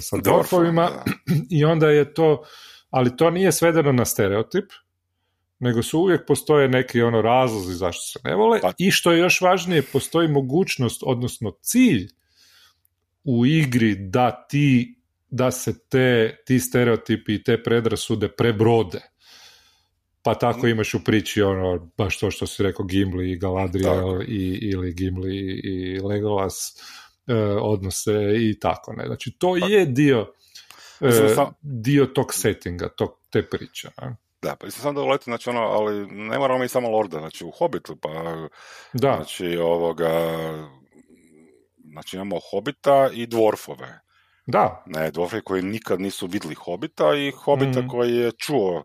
sa 0.00 0.16
Dwarfom, 0.16 0.22
dvorfovima 0.22 0.90
i 1.58 1.64
onda 1.64 1.88
je 1.88 2.14
to, 2.14 2.44
ali 2.90 3.16
to 3.16 3.30
nije 3.30 3.52
svedeno 3.52 3.92
na 3.92 4.04
stereotip, 4.04 4.72
nego 5.58 5.82
su 5.82 6.00
uvijek 6.00 6.26
postoje 6.26 6.68
neki 6.68 7.02
ono 7.02 7.22
razlozi 7.22 7.74
zašto 7.74 8.02
se 8.02 8.18
ne 8.24 8.34
vole 8.34 8.60
Pa- 8.60 8.72
i 8.78 8.90
što 8.90 9.12
je 9.12 9.18
još 9.18 9.40
važnije, 9.40 9.82
postoji 9.82 10.28
mogućnost, 10.28 11.02
odnosno 11.06 11.50
cilj 11.62 12.08
u 13.24 13.46
igri 13.46 13.94
da 13.94 14.46
ti 14.48 14.98
da 15.32 15.50
se 15.50 15.88
te, 15.88 16.36
ti 16.46 16.58
stereotipi 16.58 17.34
i 17.34 17.42
te 17.42 17.62
predrasude 17.62 18.28
prebrode. 18.28 19.00
Pa 20.22 20.34
tako 20.34 20.66
imaš 20.66 20.94
u 20.94 21.04
priči 21.04 21.42
ono, 21.42 21.90
baš 21.96 22.18
to 22.18 22.30
što 22.30 22.46
si 22.46 22.62
rekao 22.62 22.86
Gimli 22.86 23.30
i 23.30 23.38
Galadriel 23.38 24.22
i, 24.22 24.58
ili 24.62 24.94
Gimli 24.94 25.36
i 25.64 26.00
Legolas 26.00 26.76
e, 26.76 26.82
odnose 27.60 28.12
i 28.40 28.58
tako. 28.60 28.92
Ne? 28.92 29.06
Znači 29.06 29.32
to 29.32 29.56
Pa- 29.60 29.66
je 29.66 29.86
dio 29.86 30.32
e, 31.00 31.12
sam- 31.34 31.52
dio 31.60 32.06
tog 32.06 32.34
settinga, 32.34 32.88
tog, 32.88 33.10
te 33.30 33.48
priče. 33.48 33.88
Ne? 34.02 34.16
Da, 34.42 34.56
pa 34.56 34.70
sam 34.70 34.94
da 34.94 35.00
uleti, 35.00 35.24
znači 35.24 35.50
ono, 35.50 35.60
ali 35.60 36.06
ne 36.06 36.38
moramo 36.38 36.60
mi 36.60 36.68
samo 36.68 36.88
Lorda, 36.90 37.18
znači 37.18 37.44
u 37.44 37.50
Hobbitu, 37.50 37.96
pa 37.96 38.08
Da, 38.92 39.14
znači 39.16 39.56
ovoga, 39.56 40.10
znači 41.84 42.16
imamo 42.16 42.36
Hobita 42.50 43.10
i 43.12 43.26
dvorfove. 43.26 44.00
da, 44.46 44.82
Ne, 44.86 45.10
dvorfove 45.10 45.42
koji 45.42 45.62
nikad 45.62 46.00
nisu 46.00 46.26
vidjeli 46.26 46.54
Hobita 46.54 47.14
i 47.14 47.30
Hobita 47.32 47.78
Mhm. 47.78 47.88
koji 47.88 48.16
je 48.16 48.32
čuo 48.32 48.78
e, 48.78 48.82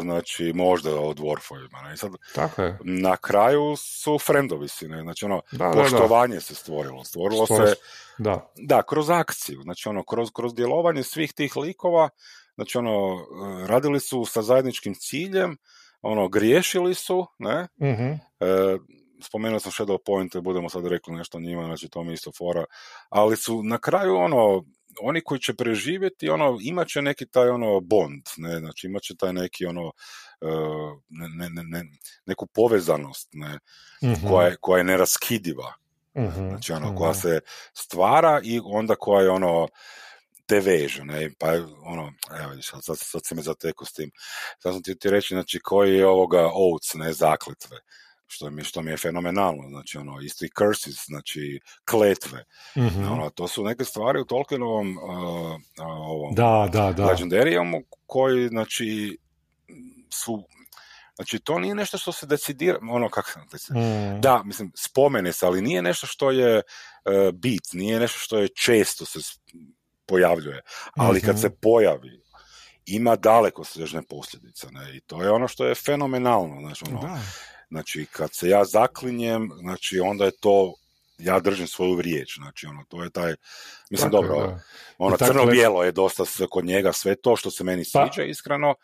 znači 0.00 0.52
možda 0.54 1.00
o 1.00 1.14
dvorfovima. 1.14 1.82
Ne? 1.82 1.94
I 1.94 1.96
sad 1.96 2.12
tako 2.34 2.62
je. 2.62 2.78
na 2.80 3.16
kraju 3.16 3.74
su 3.76 4.18
friendovi 4.18 4.68
si, 4.68 4.88
ne? 4.88 5.02
znači 5.02 5.24
ono, 5.24 5.42
Da, 5.52 5.58
da, 5.58 5.64
da. 5.64 5.70
poštovanje 5.72 6.40
se 6.40 6.54
stvorilo. 6.54 7.04
Stvorilo 7.04 7.46
Što- 7.46 7.66
se, 7.66 7.74
Da, 8.18 8.52
da, 8.56 8.82
kroz 8.82 9.10
akciju, 9.10 9.62
znači 9.62 9.88
ono, 9.88 10.04
kroz, 10.04 10.28
kroz 10.34 10.54
djelovanje 10.54 11.02
svih 11.02 11.32
tih 11.32 11.56
likova, 11.56 12.08
znači 12.54 12.78
ono, 12.78 13.14
e, 13.14 13.66
radili 13.66 14.00
su 14.00 14.24
sa 14.24 14.42
zajedničkim 14.42 14.94
ciljem, 14.94 15.56
ono, 16.02 16.28
griješili 16.28 16.94
su, 16.94 17.26
ne, 17.38 17.68
mhm, 17.80 18.12
e, 18.40 18.78
spomenuo 19.24 19.60
sam 19.60 19.72
Shadow 19.72 19.98
Point, 20.06 20.36
budemo 20.36 20.68
sad 20.68 20.86
rekli 20.86 21.14
nešto 21.14 21.38
o 21.38 21.40
njima, 21.40 21.64
znači 21.64 21.88
to 21.88 22.04
mi 22.04 22.12
isto 22.12 22.32
fora, 22.38 22.64
ali 23.08 23.36
su 23.36 23.62
na 23.62 23.78
kraju 23.78 24.16
ono, 24.16 24.64
oni 25.00 25.20
koji 25.20 25.40
će 25.40 25.54
preživjeti, 25.54 26.28
ono, 26.28 26.58
imat 26.62 26.88
će 26.88 27.02
neki 27.02 27.26
taj 27.26 27.48
ono 27.48 27.80
bond, 27.80 28.22
ne, 28.36 28.58
znači 28.58 28.86
imat 28.86 29.02
će 29.02 29.16
taj 29.16 29.32
neki 29.32 29.66
ono, 29.66 29.86
uh, 29.86 31.00
ne, 31.08 31.48
ne, 31.48 31.62
ne, 31.64 31.84
neku 32.26 32.46
povezanost, 32.46 33.28
ne, 33.32 33.58
Mhm. 34.02 34.28
koja, 34.28 34.48
je, 34.48 34.56
koja 34.60 34.78
je 34.78 34.84
neraskidiva, 34.84 35.72
Mhm, 36.18 36.48
znači 36.48 36.72
ono, 36.72 36.86
mhm. 36.86 36.96
koja 36.96 37.14
se 37.14 37.40
stvara 37.74 38.40
i 38.44 38.60
onda 38.64 38.94
koja 38.94 39.22
je 39.22 39.30
ono, 39.30 39.68
te 40.46 40.60
veže, 40.60 41.04
ne, 41.04 41.30
pa 41.38 41.46
ono, 41.82 42.12
evo 42.40 42.50
vidiš, 42.50 42.70
sad, 42.70 42.96
sad, 42.98 43.20
si 43.26 43.34
me 43.34 43.42
zatekao 43.42 43.86
s 43.86 43.92
tim. 43.92 44.10
Sad 44.62 44.72
sam 44.72 44.82
ti, 44.82 44.98
ti 44.98 45.10
reći, 45.10 45.34
znači, 45.34 45.58
koji 45.60 45.94
je 45.96 46.06
ovoga 46.06 46.50
oaths, 46.54 46.94
ne, 46.94 47.12
zakletve, 47.12 47.76
što 48.26 48.50
mi, 48.50 48.64
što 48.64 48.82
mi 48.82 48.90
je 48.90 48.96
fenomenalno, 48.96 49.68
znači, 49.68 49.98
ono, 49.98 50.20
isto 50.20 50.44
i 50.44 50.50
curses, 50.58 51.06
znači, 51.06 51.60
kletve, 51.84 52.44
Mhm. 52.76 53.12
ono, 53.12 53.30
to 53.30 53.48
su 53.48 53.64
neke 53.64 53.84
stvari 53.84 54.20
u 54.20 54.24
Tolkienovom, 54.24 54.98
uh, 54.98 55.04
uh, 55.04 55.56
ovom, 55.86 56.34
Da, 56.34 56.68
da, 56.72 56.92
da. 56.92 57.06
Legendariumu, 57.06 57.76
koji, 58.06 58.48
znači, 58.48 59.18
su, 60.10 60.44
znači, 61.16 61.38
to 61.38 61.58
nije 61.58 61.74
nešto 61.74 61.98
što 61.98 62.12
se 62.12 62.26
decidira, 62.26 62.78
ono, 62.90 63.08
kako 63.08 63.30
sam, 63.30 63.42
Mm. 63.70 64.20
da, 64.20 64.42
mislim, 64.44 64.72
spomene 64.76 65.32
se, 65.32 65.46
ali 65.46 65.62
nije 65.62 65.82
nešto 65.82 66.06
što 66.06 66.30
je 66.30 66.56
e, 66.56 66.62
bit, 67.32 67.62
nije 67.72 68.00
nešto 68.00 68.18
što 68.18 68.38
je 68.38 68.48
često 68.48 69.04
se 69.06 69.18
pojavljuje, 70.06 70.60
ali 70.96 71.20
kad 71.20 71.34
Mhm. 71.34 71.40
se 71.40 71.50
pojavi, 71.56 72.20
ima 72.86 73.16
daleko 73.16 73.64
sežne 73.64 74.02
posljedice, 74.02 74.66
ne, 74.70 74.96
i 74.96 75.00
to 75.00 75.22
je 75.22 75.30
ono 75.30 75.48
što 75.48 75.66
je 75.66 75.74
fenomenalno, 75.74 76.60
znači, 76.60 76.84
ono, 76.90 77.00
Da. 77.00 77.18
Znači, 77.70 78.06
kad 78.12 78.34
se 78.34 78.48
ja 78.48 78.64
zaklinjem, 78.64 79.50
znači, 79.60 80.00
onda 80.00 80.24
je 80.24 80.30
to, 80.40 80.74
ja 81.18 81.40
držim 81.40 81.66
svoju 81.66 82.02
riječ, 82.02 82.38
znači, 82.38 82.66
ono, 82.66 82.84
to 82.88 83.02
je 83.02 83.10
taj, 83.10 83.34
mislim, 83.90 84.10
Tako 84.10 84.22
dobro, 84.22 84.46
da. 84.46 84.60
ono, 84.98 85.16
crno-bijelo 85.16 85.84
je 85.84 85.92
dosta 85.92 86.24
sve 86.24 86.46
kod 86.50 86.64
njega, 86.64 86.92
sve 86.92 87.14
to 87.14 87.36
što 87.36 87.50
se 87.50 87.64
meni 87.64 87.84
Pa- 87.92 88.08
sviđa, 88.08 88.28
iskreno, 88.28 88.74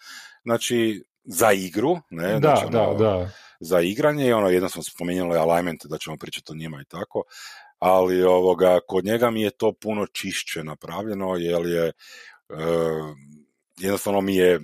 znači, 0.45 1.05
za 1.25 1.53
igru, 1.53 1.99
ne, 2.11 2.33
Da, 2.33 2.39
znači, 2.39 2.73
da, 2.73 2.83
ono, 2.83 2.99
da. 2.99 3.31
za 3.61 3.81
igranje 3.81 4.27
i 4.27 4.33
ono 4.33 4.49
jedno 4.49 4.69
smo 4.69 4.83
spomenuli 4.83 5.39
alignment 5.39 5.87
da 5.87 5.99
ćemo 5.99 6.17
pričati 6.17 6.53
o 6.53 6.55
njima 6.55 6.81
i 6.81 6.85
tako 6.85 7.23
ali 7.81 8.23
ovoga 8.23 8.79
kod 8.89 9.05
njega 9.05 9.31
mi 9.31 9.43
je 9.43 9.51
to 9.51 9.73
puno 9.73 10.07
čišće 10.07 10.65
napravljeno 10.65 11.37
jer 11.37 11.67
je 11.67 11.87
e, 11.87 11.93
jednostavno 13.79 14.21
mi 14.21 14.37
je 14.37 14.61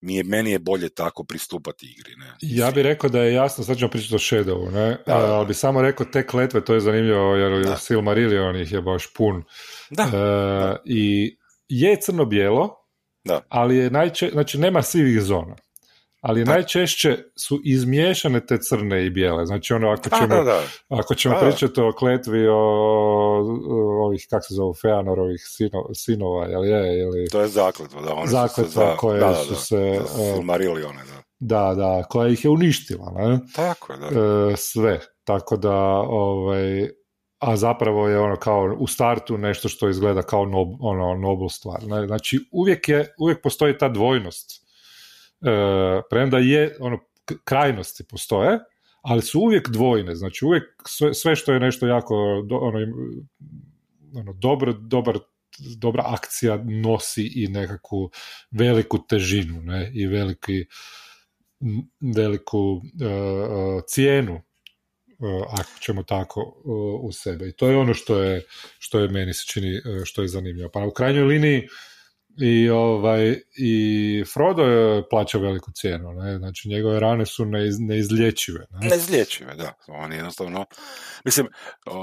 mi 0.00 0.16
je, 0.16 0.24
meni 0.24 0.50
je 0.50 0.58
bolje 0.58 0.88
tako 0.88 1.24
pristupati 1.24 1.94
igri. 1.98 2.14
Ne? 2.16 2.26
Ja 2.40 2.70
bih 2.70 2.82
rekao 2.82 3.10
da 3.10 3.22
je 3.22 3.34
jasno, 3.34 3.64
sad 3.64 3.78
ćemo 3.78 3.90
pričati 3.90 4.14
o 4.14 4.18
Shadowu, 4.18 4.70
ne? 4.72 4.88
Da, 5.06 5.14
da, 5.14 5.26
da. 5.26 5.34
ali 5.34 5.46
bi 5.46 5.54
samo 5.54 5.82
rekao 5.82 6.06
te 6.06 6.26
kletve, 6.26 6.64
to 6.64 6.74
je 6.74 6.80
zanimljivo, 6.80 7.36
jer 7.36 7.64
Da. 7.64 7.76
Silmarillion 7.76 8.56
ih 8.56 8.72
je 8.72 8.82
baš 8.82 9.12
pun. 9.14 9.44
Da, 9.90 10.02
E, 10.02 10.76
I 10.84 11.36
je 11.68 11.96
crno-bijelo, 12.00 12.74
Da. 13.24 13.40
ali 13.48 13.76
je 13.76 13.90
najče, 13.90 14.30
znači 14.32 14.58
nema 14.58 14.82
sivih 14.82 15.20
zona. 15.22 15.56
Ali 16.20 16.44
Da. 16.44 16.52
najčešće 16.52 17.18
su 17.36 17.60
izmiješane 17.64 18.46
te 18.46 18.58
crne 18.58 19.06
i 19.06 19.10
bijele. 19.10 19.46
Znači 19.46 19.72
ono, 19.72 19.90
ako 19.90 20.08
da, 20.08 20.16
ćemo, 20.16 20.28
da, 20.28 20.42
da. 20.42 20.62
ako 20.88 21.14
ćemo 21.14 21.34
Da, 21.34 21.40
da. 21.40 21.50
pričati 21.50 21.80
o 21.80 21.92
kletvi 21.92 22.48
o, 22.48 22.54
o 22.54 24.04
ovih, 24.04 24.26
kak 24.30 24.44
se 24.48 24.54
zove, 24.54 24.74
Feanorovih 24.82 25.40
sino, 25.44 25.84
sinova, 25.94 26.46
jel 26.46 26.64
je, 26.64 27.00
ili... 27.00 27.28
To 27.28 27.40
je 27.40 27.48
zakletva, 27.48 28.00
da. 28.00 28.14
One 28.14 28.26
su 28.26 28.32
Zakletva 28.32 28.64
se 28.64 28.70
za, 28.70 28.96
koje 28.96 29.20
da, 29.20 29.26
da, 29.26 29.34
su 29.34 29.50
da, 29.50 29.56
se, 29.56 30.00
za 30.16 30.22
e, 30.22 30.42
da. 31.04 31.22
Da, 31.40 31.74
da, 31.74 32.02
koja 32.08 32.28
ih 32.28 32.44
je 32.44 32.50
uništila, 32.50 33.12
ne? 33.16 33.38
Tako 33.54 33.92
je, 33.92 33.98
da. 33.98 34.06
E, 34.52 34.56
sve. 34.56 35.00
Tako 35.24 35.56
da, 35.56 35.76
ovaj, 36.08 36.88
a 37.38 37.56
zapravo 37.56 38.08
je 38.08 38.18
ono 38.18 38.36
kao 38.36 38.76
u 38.78 38.86
startu 38.86 39.38
nešto 39.38 39.68
što 39.68 39.88
izgleda 39.88 40.22
kao 40.22 40.44
nob, 40.44 40.68
ono, 40.80 41.14
nobl 41.14 41.46
stvar. 41.48 41.82
Ne? 41.86 42.06
Znači, 42.06 42.38
uvijek, 42.52 42.88
je, 42.88 43.14
uvijek 43.18 43.42
postoji 43.42 43.78
ta 43.78 43.88
dvojnost. 43.88 44.67
E, 45.40 46.02
premda 46.10 46.38
je, 46.38 46.76
ono, 46.80 46.98
krajnosti 47.44 48.04
postoje, 48.04 48.58
ali 49.02 49.22
su 49.22 49.40
uvijek 49.40 49.68
dvojne. 49.68 50.14
Znači, 50.14 50.44
uvijek 50.44 50.64
sve, 50.86 51.14
sve 51.14 51.36
što 51.36 51.52
je 51.52 51.60
nešto 51.60 51.86
jako 51.86 52.14
ono, 52.50 52.78
ono, 54.14 54.32
dobro, 54.32 54.72
dobar 54.72 55.18
dobra 55.76 56.04
akcija 56.06 56.64
nosi 56.64 57.32
i 57.34 57.48
nekakvu 57.48 58.10
veliku 58.50 58.98
težinu 59.08 59.62
ne? 59.62 59.90
i 59.94 60.06
veliki 60.06 60.64
veliku 62.16 62.80
e, 63.00 63.82
cijenu 63.86 64.34
e, 64.34 64.42
ako 65.50 65.70
ćemo 65.80 66.02
tako 66.02 66.62
u 67.02 67.12
sebe 67.12 67.48
i 67.48 67.52
to 67.52 67.68
je 67.68 67.76
ono 67.76 67.94
što 67.94 68.22
je 68.22 68.42
što 68.78 69.00
je 69.00 69.08
meni 69.08 69.34
se 69.34 69.44
čini 69.46 69.80
što 70.04 70.22
je 70.22 70.28
zanimljivo 70.28 70.70
pa 70.72 70.84
u 70.84 70.90
krajnjoj 70.90 71.24
liniji 71.24 71.68
i 72.40 72.70
ovaj 72.70 73.40
i 73.56 74.24
Frodo 74.32 74.62
je 74.62 75.08
plaća 75.10 75.38
veliku 75.38 75.70
cijenu 75.74 76.12
ne? 76.12 76.38
znači 76.38 76.68
njegove 76.68 77.00
rane 77.00 77.26
su 77.26 77.44
neiz, 77.44 77.80
neizlječive 77.80 78.66
ne? 78.70 78.88
Neizlječive, 78.88 79.54
da. 79.54 79.72
On 79.88 80.12
jednostavno... 80.12 80.66
Mislim, 81.24 81.46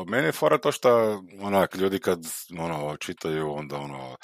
mene 0.08 0.28
je 0.28 0.32
fora 0.32 0.58
to 0.58 0.72
što 0.72 1.22
onak, 1.42 1.76
ljudi 1.76 2.00
kad 2.00 2.20
ono, 2.60 2.98
čitaju, 2.98 3.54
onda 3.54 3.78
ono, 3.78 4.16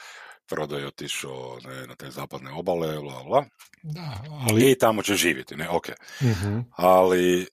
Frodo 0.49 0.77
je 0.77 0.87
otišao 0.87 1.57
ne, 1.65 1.87
na 1.87 1.95
te 1.95 2.11
zapadne 2.11 2.51
obale, 2.51 2.99
bla, 2.99 3.23
bla, 3.23 3.45
da, 3.83 4.23
ali 4.49 4.71
i 4.71 4.77
tamo 4.77 5.01
će 5.01 5.15
živjeti, 5.15 5.55
ne, 5.55 5.69
ok. 5.69 5.89
Mhm, 6.21 6.59
Ali 6.77 7.41
e, 7.41 7.45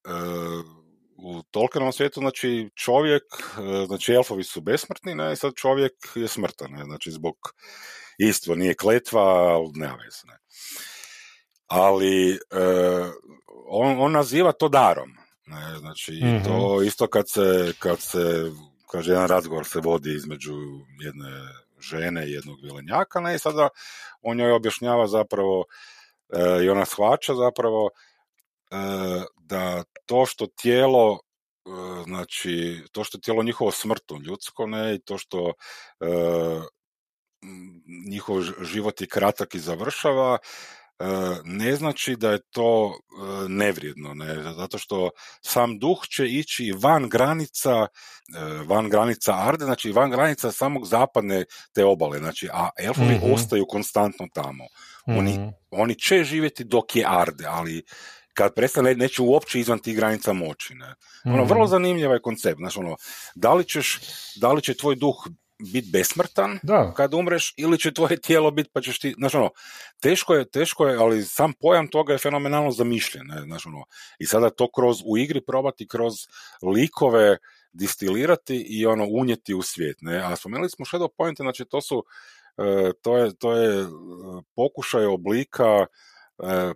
u 1.17 1.43
Tolkienovom 1.51 1.93
svijetu, 1.93 2.21
znači, 2.21 2.71
čovjek, 2.75 3.23
e, 3.23 3.87
znači, 3.87 4.13
elfovi 4.13 4.45
su 4.45 4.61
besmrtni, 4.61 5.15
ne, 5.15 5.33
i 5.33 5.37
sad 5.37 5.53
čovjek 5.55 5.93
je 6.15 6.29
smrtan, 6.29 6.71
ne, 6.71 6.85
znači, 6.85 7.11
zbog 7.11 7.35
istvo, 8.19 8.55
nije 8.55 8.75
kletva, 8.75 9.23
ali 9.23 9.71
nema 9.75 9.95
veze, 9.95 10.23
ne. 10.25 10.39
Ali 11.67 12.33
e, 12.35 12.39
on, 13.69 14.01
on 14.01 14.13
naziva 14.13 14.53
to 14.53 14.69
darom, 14.69 15.11
ne, 15.47 15.79
znači, 15.79 16.13
i 16.15 16.25
Mhm. 16.25 16.45
to 16.45 16.83
isto 16.83 17.07
kad 17.07 17.31
se, 17.31 17.73
kad 17.79 18.01
se, 18.01 18.53
kaže, 18.91 19.13
jedan 19.13 19.29
razgovor 19.29 19.67
se 19.67 19.81
vodi 19.81 20.15
između 20.15 20.55
jedne 21.01 21.31
žene 21.81 22.29
i 22.29 22.33
jednog 22.33 22.59
vilenjaka, 22.63 23.21
ne, 23.21 23.35
i 23.35 23.39
sada 23.39 23.69
on 24.23 24.37
njoj 24.37 24.53
objašnjava 24.53 25.07
zapravo 25.07 25.65
e, 26.33 26.65
i 26.65 26.69
ona 26.69 26.85
shvaća 26.85 27.35
zapravo 27.35 27.91
e, 28.71 28.77
da 29.37 29.85
to 30.07 30.27
što 30.27 30.47
tijelo 30.47 31.21
e, 31.67 31.71
znači 32.07 32.83
to 32.93 33.05
što 33.05 33.19
je 33.19 33.23
tijelo 33.23 33.43
njihovo 33.43 33.71
smrtno 33.71 34.19
ljudsko 34.19 34.67
ne 34.67 34.95
i 34.95 34.99
to 35.01 35.19
što 35.19 35.53
e, 36.01 36.07
njihov 38.09 38.43
život 38.61 39.01
je 39.01 39.07
kratak 39.07 39.55
i 39.55 39.59
završava 39.59 40.39
e, 40.99 41.05
ne 41.45 41.77
znači 41.77 42.17
da 42.17 42.31
je 42.31 42.41
to 42.51 42.93
e, 42.93 43.49
nevrijedno 43.49 44.15
ne 44.15 44.43
zato 44.53 44.79
što 44.79 45.11
sam 45.45 45.79
duh 45.79 45.99
će 46.11 46.27
ići 46.27 46.73
van 46.83 47.09
granica 47.09 47.73
e, 47.73 47.87
van 48.67 48.89
granica 48.89 49.49
Arde 49.49 49.65
znači 49.65 49.93
van 49.93 50.11
granica 50.11 50.53
samog 50.53 50.87
zapadne 50.87 51.45
te 51.75 51.85
obale 51.85 52.19
znači 52.19 52.49
a 52.53 52.69
elfovi 52.79 53.15
Mhm. 53.15 53.33
ostaju 53.33 53.67
konstantno 53.69 54.27
tamo 54.35 54.65
oni 55.07 55.33
mhm. 55.33 55.49
oni 55.71 55.95
će 55.95 56.25
živjeti 56.25 56.65
dok 56.65 56.97
je 56.97 57.05
Arde, 57.09 57.45
ali 57.49 57.85
kad 58.35 58.55
prestane, 58.55 58.95
neće 58.95 59.23
uopće 59.23 59.61
izvan 59.61 59.79
tih 59.79 59.97
granica 59.97 60.33
moći. 60.33 60.75
Ne? 60.75 60.95
Ono, 61.25 61.43
Mhm. 61.43 61.49
vrlo 61.53 61.67
zanimljiv 61.67 62.11
je 62.11 62.21
koncept. 62.23 62.59
Znaš, 62.59 62.77
ono, 62.77 62.97
da 63.35 63.55
li, 63.55 63.65
ćeš, 63.65 64.01
da 64.37 64.53
li 64.53 64.63
će 64.63 64.75
tvoj 64.75 64.97
duh 64.97 65.17
biti 65.73 65.89
besmrtan 65.93 66.59
da, 66.63 66.93
kad 66.97 67.15
umreš 67.15 67.55
ili 67.57 67.79
će 67.79 67.93
tvoje 67.95 68.21
tijelo 68.21 68.51
biti 68.51 68.71
pa 68.73 68.81
ćeš 68.81 68.99
ti, 68.99 69.15
znaš 69.19 69.35
ono, 69.35 69.51
teško 70.01 70.35
je, 70.35 70.51
teško 70.51 70.87
je, 70.87 70.97
ali 70.97 71.25
sam 71.25 71.53
pojam 71.53 71.89
toga 71.89 72.13
je 72.13 72.19
fenomenalno 72.19 72.71
zamišljen, 72.71 73.27
ne, 73.27 73.43
znaš 73.43 73.67
ono, 73.67 73.85
i 74.19 74.27
sada 74.27 74.51
to 74.51 74.71
kroz, 74.71 74.97
u 75.07 75.19
igri 75.19 75.41
probati 75.47 75.89
kroz 75.89 76.15
likove 76.63 77.37
distilirati 77.73 78.57
i 78.69 78.87
ono 78.87 79.07
unijeti 79.11 79.55
u 79.55 79.63
svijet, 79.63 79.97
ne, 80.01 80.17
a 80.19 80.37
spomenuli 80.37 80.71
smo 80.71 80.85
Shadow 80.85 81.09
Point, 81.17 81.37
znači 81.37 81.65
to 81.65 81.81
su, 81.81 82.05
e, 82.59 82.93
to 83.03 83.17
je, 83.17 83.35
to 83.39 83.53
je 83.53 83.81
e, 83.83 83.87
pokušaj 84.55 85.05
oblika 85.05 85.87
e, 85.87 85.87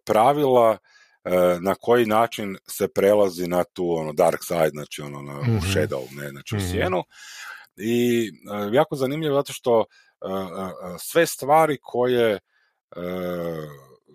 pravila 0.04 0.78
na 1.60 1.74
koji 1.74 2.06
način 2.06 2.56
se 2.68 2.88
prelazi 2.88 3.46
na 3.46 3.64
tu 3.64 3.90
ono 3.92 4.12
dark 4.12 4.40
side, 4.44 4.68
znači 4.70 5.02
ono 5.02 5.22
na, 5.22 5.40
Mhm. 5.40 5.56
u 5.56 5.60
shadow, 5.60 6.06
ne, 6.16 6.28
znači 6.30 6.54
u 6.54 6.58
Mhm. 6.58 6.66
sjenu. 6.70 7.02
I 7.76 8.28
e, 8.28 8.74
jako 8.74 8.96
zanimljivo 8.96 9.34
zato 9.34 9.52
što 9.52 9.80
e, 9.80 9.84
e, 9.84 10.98
sve 10.98 11.26
stvari 11.26 11.78
koje 11.82 12.38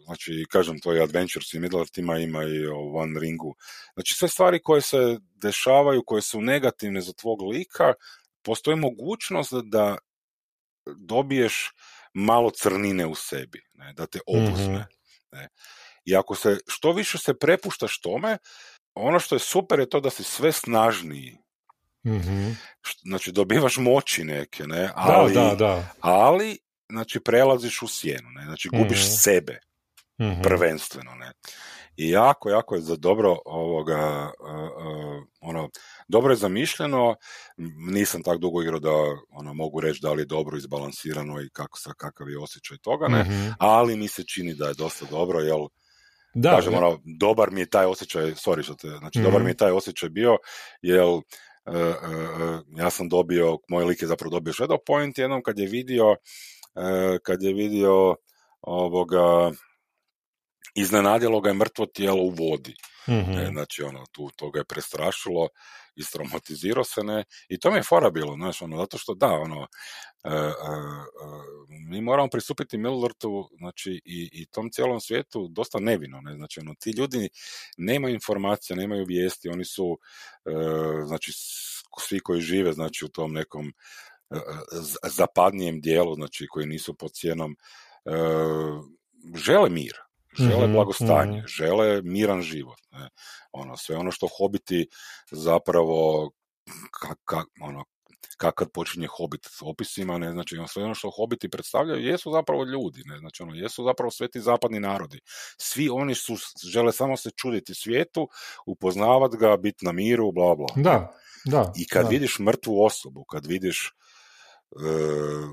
znači 0.05 0.45
kažem 0.49 0.79
to 0.79 0.93
je 0.93 1.03
Adventures 1.03 1.53
i 1.53 1.59
Middle 1.59 1.79
Earth 1.79 1.99
ima, 1.99 2.17
ima 2.17 2.43
i 2.43 2.65
o 2.65 2.91
One 2.93 3.19
Ringu. 3.19 3.55
Znači 3.93 4.15
sve 4.15 4.27
stvari 4.27 4.59
koje 4.63 4.81
se 4.81 5.17
dešavaju, 5.35 6.03
koje 6.05 6.21
su 6.21 6.41
negativne 6.41 7.01
za 7.01 7.13
tvog 7.13 7.41
lika, 7.41 7.93
postoji 8.41 8.77
mogućnost 8.77 9.53
da, 9.63 9.97
dobiješ 10.95 11.71
malo 12.13 12.49
crnine 12.49 13.05
u 13.05 13.15
sebi, 13.15 13.61
ne, 13.73 13.93
da 13.93 14.05
te 14.05 14.19
obuzme. 14.27 14.73
Mhm. 14.73 14.83
Ne. 15.31 15.49
I 16.05 16.15
ako 16.15 16.35
se 16.35 16.57
što 16.67 16.91
više 16.91 17.17
se 17.17 17.33
prepuštaš 17.33 17.99
tome, 18.01 18.37
ono 18.93 19.19
što 19.19 19.35
je 19.35 19.39
super 19.39 19.79
je 19.79 19.89
to 19.89 19.99
da 19.99 20.09
si 20.09 20.23
sve 20.23 20.51
snažniji. 20.51 21.37
Mhm. 22.05 22.49
Znači, 23.03 23.31
dobivaš 23.31 23.77
moći 23.77 24.23
neke, 24.23 24.67
ne? 24.67 24.89
Ali, 24.95 25.33
da, 25.33 25.41
da, 25.43 25.55
da. 25.55 25.83
ali 25.99 26.57
znači, 26.89 27.19
prelaziš 27.19 27.81
u 27.81 27.87
sjenu, 27.87 28.29
ne? 28.29 28.43
Znači, 28.45 28.69
gubiš 28.69 28.99
Mhm. 28.99 29.09
sebe, 29.09 29.59
Mhm. 30.21 30.41
prvenstveno, 30.41 31.15
ne? 31.15 31.31
I 31.95 32.09
jako, 32.09 32.49
jako 32.49 32.75
je 32.75 32.81
za 32.81 32.95
dobro 32.95 33.37
ovoga, 33.45 34.31
uh, 34.39 34.49
uh, 34.49 35.23
ono, 35.41 35.69
dobro 36.07 36.31
je 36.31 36.37
zamišljeno, 36.37 37.15
nisam 37.91 38.23
tak 38.23 38.37
dugo 38.37 38.61
igrao 38.61 38.79
da 38.79 38.91
ono, 39.29 39.53
mogu 39.53 39.79
reći 39.79 39.99
da 40.01 40.13
li 40.13 40.21
je 40.21 40.25
dobro 40.25 40.57
izbalansirano 40.57 41.41
i 41.41 41.49
kako, 41.49 41.79
sa, 41.79 41.91
kakav 41.97 42.29
je 42.29 42.39
osjećaj 42.39 42.77
toga, 42.77 43.07
ne? 43.07 43.21
Mhm. 43.23 43.49
Ali 43.59 43.95
mi 43.95 44.07
se 44.07 44.23
čini 44.23 44.53
da 44.53 44.67
je 44.67 44.73
dosta 44.73 45.05
dobro, 45.05 45.39
jel, 45.39 45.67
Da, 46.33 46.51
kažem, 46.51 46.73
ono, 46.73 46.99
dobar 47.19 47.51
mi 47.51 47.59
je 47.59 47.69
taj 47.69 47.85
osjećaj, 47.85 48.23
sorry 48.25 48.63
što 48.63 48.75
te, 48.75 48.87
znači, 48.89 49.19
Mhm. 49.19 49.25
dobar 49.25 49.43
mi 49.43 49.49
je 49.49 49.57
taj 49.57 49.71
osjećaj 49.71 50.09
bio, 50.09 50.37
jel, 50.81 51.21
ja 52.77 52.89
sam 52.89 53.09
dobio, 53.09 53.57
moj 53.69 53.85
lik 53.85 54.01
je 54.01 54.07
zapravo 54.07 54.31
dobio 54.31 54.53
shadow 54.53 54.77
point 54.85 55.17
jednom 55.17 55.41
kad 55.43 55.59
je 55.59 55.67
vidio, 55.67 56.15
e, 56.75 57.19
kad 57.23 57.41
je 57.41 57.53
vidio 57.53 58.15
ovoga, 58.61 59.51
iznenadilo 60.75 61.41
ga 61.41 61.49
je 61.49 61.53
mrtvo 61.53 61.85
tijelo 61.85 62.23
u 62.23 62.29
vodi. 62.29 62.75
Mhm. 63.09 63.31
Ne, 63.31 63.47
znači, 63.47 63.83
ono, 63.83 64.05
tu, 64.11 64.29
to 64.35 64.51
ga 64.51 64.59
je 64.59 64.65
prestrašilo, 64.65 65.49
istraumatizirao 65.97 66.83
se, 66.83 67.03
ne, 67.03 67.23
i 67.49 67.59
to 67.59 67.71
mi 67.71 67.77
je 67.77 67.83
fora 67.83 68.09
bilo, 68.09 68.35
znaš, 68.35 68.61
ono, 68.61 68.77
zato 68.77 68.97
što 68.97 69.13
da, 69.13 69.27
ono, 69.31 69.67
e, 70.23 70.29
e, 70.29 70.33
e, 70.33 70.51
mi 71.89 72.01
moramo 72.01 72.29
pristupiti 72.29 72.77
Middle-earthu, 72.77 73.47
znači, 73.57 74.01
i, 74.05 74.29
i 74.33 74.45
tom 74.45 74.69
cijelom 74.71 74.99
svijetu 74.99 75.47
dosta 75.47 75.79
nevino, 75.79 76.21
ne, 76.21 76.35
znači, 76.35 76.59
ono, 76.59 76.73
ti 76.79 76.91
ljudi 76.91 77.29
nemaju 77.77 78.13
informacija, 78.13 78.75
nemaju 78.75 79.05
vijesti, 79.05 79.49
oni 79.49 79.65
su, 79.65 79.99
e, 80.45 80.51
znači, 81.05 81.31
svi 81.99 82.19
koji 82.19 82.41
žive, 82.41 82.73
znači, 82.73 83.05
u 83.05 83.07
tom 83.07 83.33
nekom 83.33 83.73
e, 84.29 84.35
z- 84.71 84.97
zapadnijem 85.03 85.81
dijelu, 85.81 86.15
znači, 86.15 86.47
koji 86.47 86.65
nisu 86.67 86.93
pod 86.93 87.11
cijenom, 87.13 87.57
e, 88.05 88.11
žele 89.35 89.69
mir, 89.69 90.06
žele 90.37 90.63
Mhm, 90.63 90.73
blagostanje, 90.73 91.37
mhm. 91.37 91.47
žele 91.47 92.01
miran 92.01 92.41
život. 92.41 92.79
Ne? 92.91 93.09
Ono, 93.51 93.77
sve 93.77 93.97
ono 93.97 94.11
što 94.11 94.27
hobiti 94.37 94.87
zapravo 95.31 96.29
ka, 96.91 97.15
ka, 97.25 97.43
ono, 97.61 97.83
ka, 98.37 98.51
kad 98.51 98.71
počinje 98.71 99.07
hobit 99.07 99.45
s 99.45 99.61
opisima, 99.61 100.17
ne, 100.17 100.31
znači 100.31 100.57
ono, 100.57 100.67
sve 100.67 100.83
ono 100.83 100.95
što 100.95 101.11
hobiti 101.11 101.49
predstavljaju 101.49 102.05
jesu 102.05 102.31
zapravo 102.31 102.63
ljudi, 102.63 103.01
ne, 103.05 103.19
znači 103.19 103.43
ono, 103.43 103.55
jesu 103.55 103.83
zapravo 103.83 104.11
sve 104.11 104.27
ti 104.27 104.41
zapadni 104.41 104.79
narodi. 104.79 105.19
Svi 105.57 105.89
oni 105.89 106.15
su, 106.15 106.35
žele 106.71 106.91
samo 106.91 107.17
se 107.17 107.29
čuditi 107.29 107.75
svijetu, 107.75 108.29
upoznavat 108.65 109.31
ga, 109.31 109.57
biti 109.57 109.85
na 109.85 109.91
miru, 109.91 110.31
bla, 110.31 110.55
bla. 110.55 110.67
Da, 110.75 111.13
da. 111.45 111.73
I 111.77 111.87
kad 111.87 112.03
da. 112.03 112.09
vidiš 112.09 112.39
mrtvu 112.39 112.83
osobu, 112.83 113.23
kad 113.23 113.45
vidiš 113.45 113.87
e, 113.87 113.91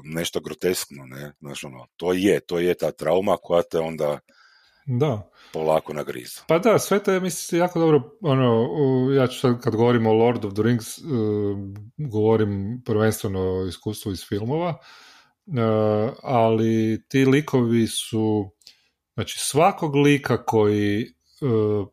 nešto 0.05 0.41
groteskno, 0.41 1.07
ne, 1.07 1.33
znači 1.41 1.67
ono, 1.67 1.87
to 1.97 2.13
je, 2.13 2.41
to 2.41 2.59
je 2.59 2.75
ta 2.75 2.93
trauma 2.93 3.37
koja 3.43 3.63
te 3.63 3.79
onda 3.79 4.19
Da. 4.87 5.31
polako 5.53 5.93
nagriza. 5.93 6.41
Pa 6.49 6.59
da, 6.59 6.79
sve 6.79 7.03
to 7.03 7.13
je, 7.13 7.21
mislim, 7.21 7.61
jako 7.61 7.79
dobro, 7.79 8.11
ono, 8.21 8.69
ja 9.13 9.27
ću 9.27 9.41
sad 9.41 9.61
kad 9.61 9.77
govorim 9.77 10.07
o 10.07 10.13
Lord 10.13 10.45
of 10.45 10.53
the 10.55 10.63
Rings, 10.63 10.99
uh, 10.99 11.05
govorim 11.97 12.83
prvenstveno 12.85 13.41
o 13.41 13.67
iskustvu 13.67 14.13
iz 14.13 14.25
filmova, 14.29 14.69
uh, 14.69 16.15
ali 16.23 17.05
ti 17.09 17.25
likovi 17.25 17.87
su, 17.87 18.51
znači 19.15 19.39
svakog 19.39 19.97
lika 19.97 20.45
koji, 20.45 21.07
uh, 21.41 21.89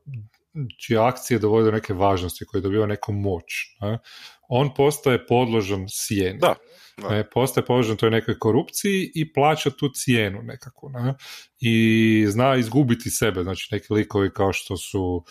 čije 0.77 0.99
akcije 0.99 1.39
dovode 1.39 1.65
do 1.65 1.71
neke 1.71 1.93
važnosti, 1.93 2.45
koji 2.45 2.61
dobiva 2.61 2.85
neku 2.85 3.13
moć, 3.13 3.43
ne, 3.81 3.99
on 4.49 4.73
postaje 4.73 5.25
podložan 5.25 5.85
sjeni. 5.89 6.39
Da, 6.39 6.55
da. 6.97 7.09
Ne, 7.09 7.29
postaje 7.29 7.65
podložan 7.65 7.97
toj 7.97 8.09
nekoj 8.09 8.39
korupciji 8.39 9.11
i 9.15 9.33
plaća 9.33 9.69
tu 9.69 9.89
cijenu 9.89 10.41
nekako. 10.43 10.89
Ne? 10.89 11.13
I 11.59 12.25
zna 12.27 12.55
izgubiti 12.55 13.09
sebe. 13.09 13.43
Znači 13.43 13.69
neki 13.71 13.93
likovi 13.93 14.33
kao 14.33 14.53
što 14.53 14.77
su 14.77 15.23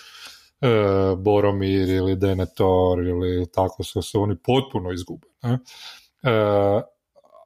e, 0.60 0.68
Boromir 1.16 1.88
ili 1.88 2.16
Denethor 2.16 2.98
ili 2.98 3.46
tako 3.52 3.82
su 3.82 4.02
se 4.02 4.18
oni 4.18 4.36
potpuno 4.44 4.92
izgube. 4.92 5.26
Ne? 5.42 5.52
E, 5.52 5.58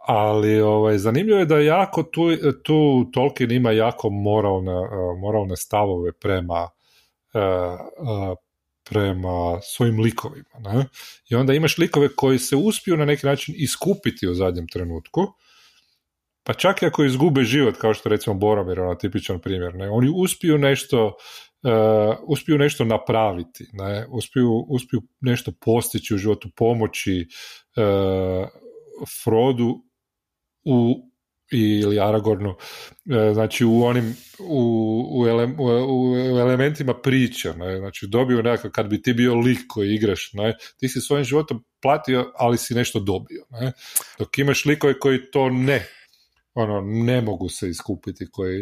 ali 0.06 0.60
ovaj, 0.60 0.98
zanimljivo 0.98 1.38
je 1.38 1.46
da 1.46 1.58
jako 1.58 2.02
tu, 2.02 2.22
tu 2.62 3.10
Tolkien 3.12 3.50
ima 3.50 3.70
jako 3.70 4.10
moralne, 4.10 4.72
e, 4.72 5.20
moralne 5.20 5.56
stavove 5.56 6.12
prema 6.12 6.68
prema 8.84 9.60
svojim 9.62 10.00
likovima. 10.00 10.58
Ne? 10.58 10.84
I 11.30 11.34
onda 11.34 11.54
imaš 11.54 11.78
likove 11.78 12.08
koji 12.16 12.38
se 12.38 12.56
uspiju 12.56 12.96
na 12.96 13.04
neki 13.04 13.26
način 13.26 13.54
iskupiti 13.58 14.28
u 14.28 14.34
zadnjem 14.34 14.68
trenutku, 14.68 15.20
pa 16.42 16.54
čak 16.54 16.82
i 16.82 16.86
ako 16.86 17.04
izgube 17.04 17.44
život, 17.44 17.76
kao 17.76 17.94
što 17.94 18.08
recimo 18.08 18.34
Boromir, 18.34 18.80
ono 18.80 18.94
tipičan 18.94 19.40
primjer, 19.40 19.74
ne? 19.74 19.90
oni 19.90 20.12
uspiju 20.16 20.58
nešto 20.58 21.06
uh, 21.06 22.16
uspiju 22.26 22.58
nešto 22.58 22.84
napraviti, 22.84 23.66
ne? 23.72 24.06
Uspiju, 24.10 24.66
uspiju 24.68 25.02
nešto 25.20 25.52
postići 25.60 26.14
u 26.14 26.18
životu, 26.18 26.48
pomoći 26.56 27.26
uh, 27.76 28.48
Frodu 29.24 29.84
u 30.64 31.10
ili 31.52 32.00
Aragornu, 32.00 32.54
e, 33.11 33.35
znači 33.35 33.64
u 33.64 33.85
onim 33.85 34.16
u, 34.38 35.04
u, 35.11 35.26
ele, 35.26 35.44
u, 35.44 36.12
u 36.33 36.38
elementima 36.38 36.94
priče, 36.94 37.52
ne? 37.52 37.78
znači 37.78 38.07
dobio 38.07 38.42
nekakav, 38.42 38.70
kad 38.70 38.87
bi 38.87 39.02
ti 39.02 39.12
bio 39.12 39.35
lik 39.35 39.59
koji 39.68 39.94
igraš, 39.94 40.30
ne? 40.33 40.57
ti 40.78 40.88
si 40.88 41.00
svojim 41.00 41.24
životom 41.24 41.64
platio, 41.83 42.33
ali 42.37 42.59
si 42.59 42.74
nešto 42.74 43.00
dobio, 43.00 43.44
ne? 43.50 43.72
dok 44.18 44.38
imaš 44.38 44.64
likove 44.64 44.98
koji 44.98 45.30
to 45.30 45.50
ne, 45.50 45.88
ono, 46.54 46.80
ne 46.80 47.20
mogu 47.20 47.48
se 47.48 47.68
iskupiti, 47.68 48.30
koji 48.30 48.61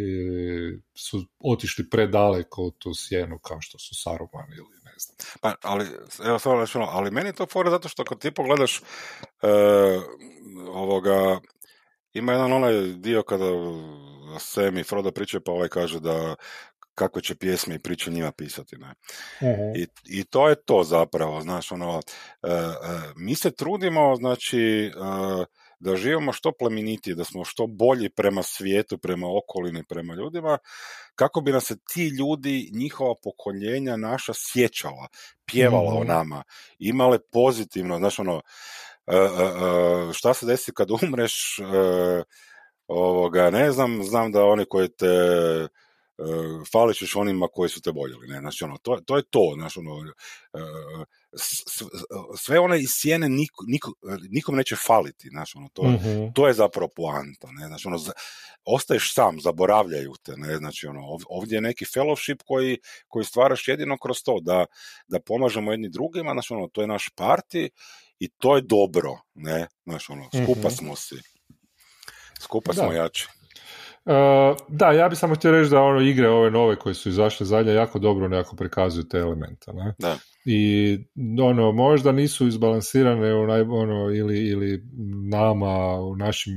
su 0.95 1.25
otišli 1.41 1.91
predaleko 1.91 2.63
u 2.63 2.71
tu 2.71 2.95
sjenu, 2.95 3.39
kao 3.39 3.61
što 3.61 3.79
su 3.79 3.95
Saruman 3.95 4.53
ili 4.53 4.77
ne 4.85 4.93
znam. 4.99 5.17
Pa, 5.41 5.55
ali, 5.63 5.87
evo 6.25 6.39
samo 6.39 6.87
ali 6.91 7.11
meni 7.11 7.29
je 7.29 7.33
to 7.33 7.47
fora 7.47 7.71
zato 7.71 7.89
što 7.89 8.05
kad 8.05 8.19
ti 8.19 8.31
pogledaš 8.31 8.79
e, 8.79 8.83
ovoga, 10.69 11.41
ima 12.15 12.33
jedan 12.33 12.53
onaj 12.53 12.75
dio 12.97 13.23
kada 13.23 13.45
Sam 14.39 14.79
i 14.79 14.85
Frodo 14.85 15.11
pričaju, 15.11 15.41
pa 15.45 15.53
ovaj 15.53 15.69
kaže 15.69 16.01
da 16.01 16.35
kakve 16.95 17.23
će 17.23 17.35
pjesme 17.35 17.75
i 17.75 17.79
priče 17.79 18.11
njima 18.11 18.33
pisati, 18.33 18.77
ne. 18.77 18.95
I, 19.77 19.87
I 20.05 20.25
to 20.25 20.49
je 20.49 20.55
to 20.55 20.85
zapravo, 20.85 21.41
znaš, 21.41 21.73
ono, 21.73 22.01
e, 22.43 22.51
e, 22.51 22.73
mi 23.17 23.35
se 23.35 23.51
trudimo, 23.51 24.17
znači, 24.17 24.61
e, 24.87 25.45
da 25.83 25.97
živimo 25.97 26.33
što 26.33 26.53
plemenitije, 26.53 27.15
da 27.15 27.25
smo 27.25 27.45
što 27.45 27.67
bolji 27.67 28.09
prema 28.11 28.43
svijetu, 28.43 28.99
prema 28.99 29.27
okolini, 29.39 29.85
prema 29.89 30.15
ljudima, 30.15 30.59
kako 31.15 31.41
bi 31.41 31.53
nas 31.53 31.65
se 31.65 31.77
ti 31.93 32.09
ljudi, 32.09 32.71
njihova 32.73 33.15
pokoljenja 33.25 33.97
naša 33.97 34.33
sjećala, 34.37 35.09
pjevala 35.47 35.93
o 35.95 35.99
Mhm. 36.01 36.09
nama, 36.09 36.43
imale 36.79 37.19
pozitivno, 37.33 37.99
znaš, 37.99 38.19
ono, 38.19 38.43
e, 39.07 39.17
e, 39.17 39.19
e, 39.21 40.13
šta 40.13 40.35
se 40.35 40.47
desi 40.47 40.73
kad 40.75 40.91
umreš, 40.91 41.59
ovoga, 42.89 43.51
ne 43.51 43.73
znam, 43.73 44.03
znam 44.05 44.33
da 44.33 44.45
oni 44.45 44.65
koji 44.65 44.89
te 44.89 45.07
e, 46.19 46.23
falit 46.73 46.97
ćeš 46.97 47.17
onima 47.17 47.49
koji 47.49 47.71
su 47.71 47.81
te 47.81 47.91
voljeli, 47.91 48.29
ne, 48.29 48.41
znači 48.41 48.65
ono, 48.65 48.79
to, 48.79 49.01
to 49.07 49.17
je 49.17 49.23
to, 49.31 49.53
znači 49.55 49.79
ono, 49.79 50.13
e, 50.55 50.59
s- 51.33 51.83
sve 52.39 52.59
one 52.59 52.81
iz 52.81 52.89
sjene 52.91 53.29
niko, 53.29 53.65
niko, 53.69 53.93
nikom 54.31 54.57
neće 54.57 54.77
faliti, 54.77 55.29
znači 55.29 55.53
ono, 55.57 55.69
to, 55.73 55.83
Mhm. 55.83 56.33
to 56.35 56.49
je 56.49 56.55
zapravo 56.55 56.89
poanta, 56.97 57.49
ne, 57.51 57.67
znači 57.67 57.89
ono, 57.89 57.99
za- 57.99 58.13
ostaješ 58.65 59.15
sam, 59.15 59.41
zaboravljaju 59.41 60.13
te, 60.23 60.33
ne, 60.37 60.57
znači 60.57 60.87
ono, 60.87 61.01
ov- 61.01 61.25
ovdje 61.29 61.57
je 61.57 61.61
neki 61.61 61.85
fellowship 61.85 62.43
koji, 62.45 62.79
koji 63.09 63.25
stvaraš 63.25 63.69
jedino 63.69 63.99
kroz 63.99 64.17
to, 64.25 64.39
da, 64.41 64.67
da 65.09 65.21
pomažemo 65.21 65.71
jedni 65.71 65.89
drugima, 65.89 66.33
znači 66.33 66.53
ono, 66.53 66.69
to 66.69 66.81
je 66.81 66.87
naš 66.87 67.09
parti 67.09 67.71
i 68.19 68.29
to 68.29 68.57
je 68.57 68.63
dobro, 68.63 69.19
ne, 69.35 69.67
znači 69.85 70.13
ono, 70.13 70.29
skupa 70.45 70.69
Mhm. 70.69 70.77
smo 70.77 70.97
si, 70.97 71.15
skupa 72.41 72.73
Da. 72.73 72.83
smo 72.83 72.93
jači. 72.93 73.27
Uh, 74.05 74.57
da, 74.69 74.93
ja 74.93 75.09
bih 75.09 75.19
samo 75.19 75.35
htio 75.35 75.51
reći 75.51 75.71
da 75.71 75.81
ono 75.81 76.01
igre 76.01 76.29
ove 76.29 76.51
nove 76.51 76.77
koje 76.77 76.95
su 76.95 77.09
izašle 77.09 77.47
zadnje 77.47 77.73
jako 77.73 77.99
dobro 77.99 78.29
nekako 78.29 78.57
prikazuju 78.57 79.05
te 79.05 79.19
elemente, 79.19 79.73
ne? 79.73 79.95
Da. 79.99 80.17
I 80.45 80.99
ono, 81.43 81.73
možda 81.73 82.13
nisu 82.13 82.47
izbalansirane 82.47 83.35
u 83.35 83.47
naj, 83.47 83.61
ono, 83.61 84.11
ili, 84.11 84.49
ili 84.49 84.83
nama, 85.31 86.01
u 86.01 86.17
našim 86.17 86.55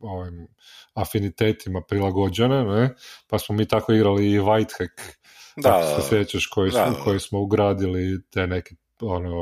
ovim 0.00 0.48
afinitetima 0.94 1.82
prilagođene, 1.88 2.64
ne? 2.64 2.94
Pa 3.26 3.38
smo 3.38 3.54
mi 3.54 3.68
tako 3.68 3.92
igrali 3.92 4.32
i 4.32 4.40
Whitehack, 4.40 5.18
Da, 5.62 5.78
ako 5.78 6.02
se 6.02 6.08
sjećaš, 6.08 6.46
koji, 6.46 6.70
da, 6.70 6.94
koji 7.04 7.20
smo 7.20 7.40
ugradili 7.40 8.22
te 8.30 8.46
neke 8.46 8.74
ono, 9.00 9.34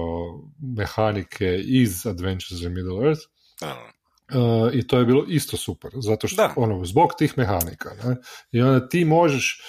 mehanike 0.77 1.61
iz 1.65 2.07
Adventures 2.07 2.63
in 2.63 2.75
Middle 2.75 3.07
Earth. 3.07 3.23
da, 3.61 3.67
da. 3.67 3.96
Uh, 4.35 4.75
i 4.75 4.87
to 4.87 4.99
je 4.99 5.05
bilo 5.05 5.25
isto 5.29 5.57
super, 5.57 5.91
zato 5.95 6.29
što 6.29 6.43
Da. 6.43 6.53
ono, 6.57 6.85
zbog 6.85 7.11
tih 7.19 7.39
mehanika, 7.39 7.91
ne? 8.05 8.17
i 8.53 8.61
onda 8.61 8.89
ti 8.89 9.05
možeš 9.05 9.63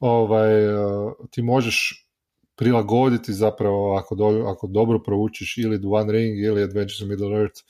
ovaj, 0.00 0.74
uh, 0.74 1.12
ti 1.30 1.42
možeš 1.42 2.06
prilagoditi 2.56 3.32
zapravo 3.32 3.96
ako, 3.96 4.14
do, 4.14 4.44
ako 4.46 4.66
dobro 4.66 5.02
proučiš 5.02 5.58
ili 5.58 5.80
One 5.84 6.12
Ring 6.12 6.38
ili 6.38 6.62
Adventures 6.62 7.00
of 7.02 7.08
Middle 7.08 7.40
Earth 7.40 7.60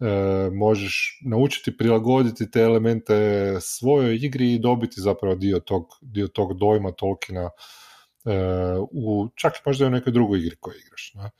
e, 0.00 0.50
možeš 0.50 1.20
naučiti 1.24 1.76
prilagoditi 1.76 2.50
te 2.50 2.60
elemente 2.60 3.14
svojoj 3.60 4.16
igri 4.16 4.54
i 4.54 4.58
dobiti 4.58 5.00
zapravo 5.00 5.34
dio 5.34 5.60
tog, 5.60 5.86
dio 6.00 6.28
tog 6.28 6.58
dojma 6.58 6.92
Tolkiena 6.92 7.50
e, 8.24 8.30
u, 8.90 9.28
čak 9.34 9.52
i 9.54 9.60
možda 9.66 9.86
u 9.86 9.90
nekoj 9.90 10.12
drugoj 10.12 10.38
igri 10.38 10.56
koju 10.60 10.74
igraš. 10.86 11.12
Ne? 11.14 11.30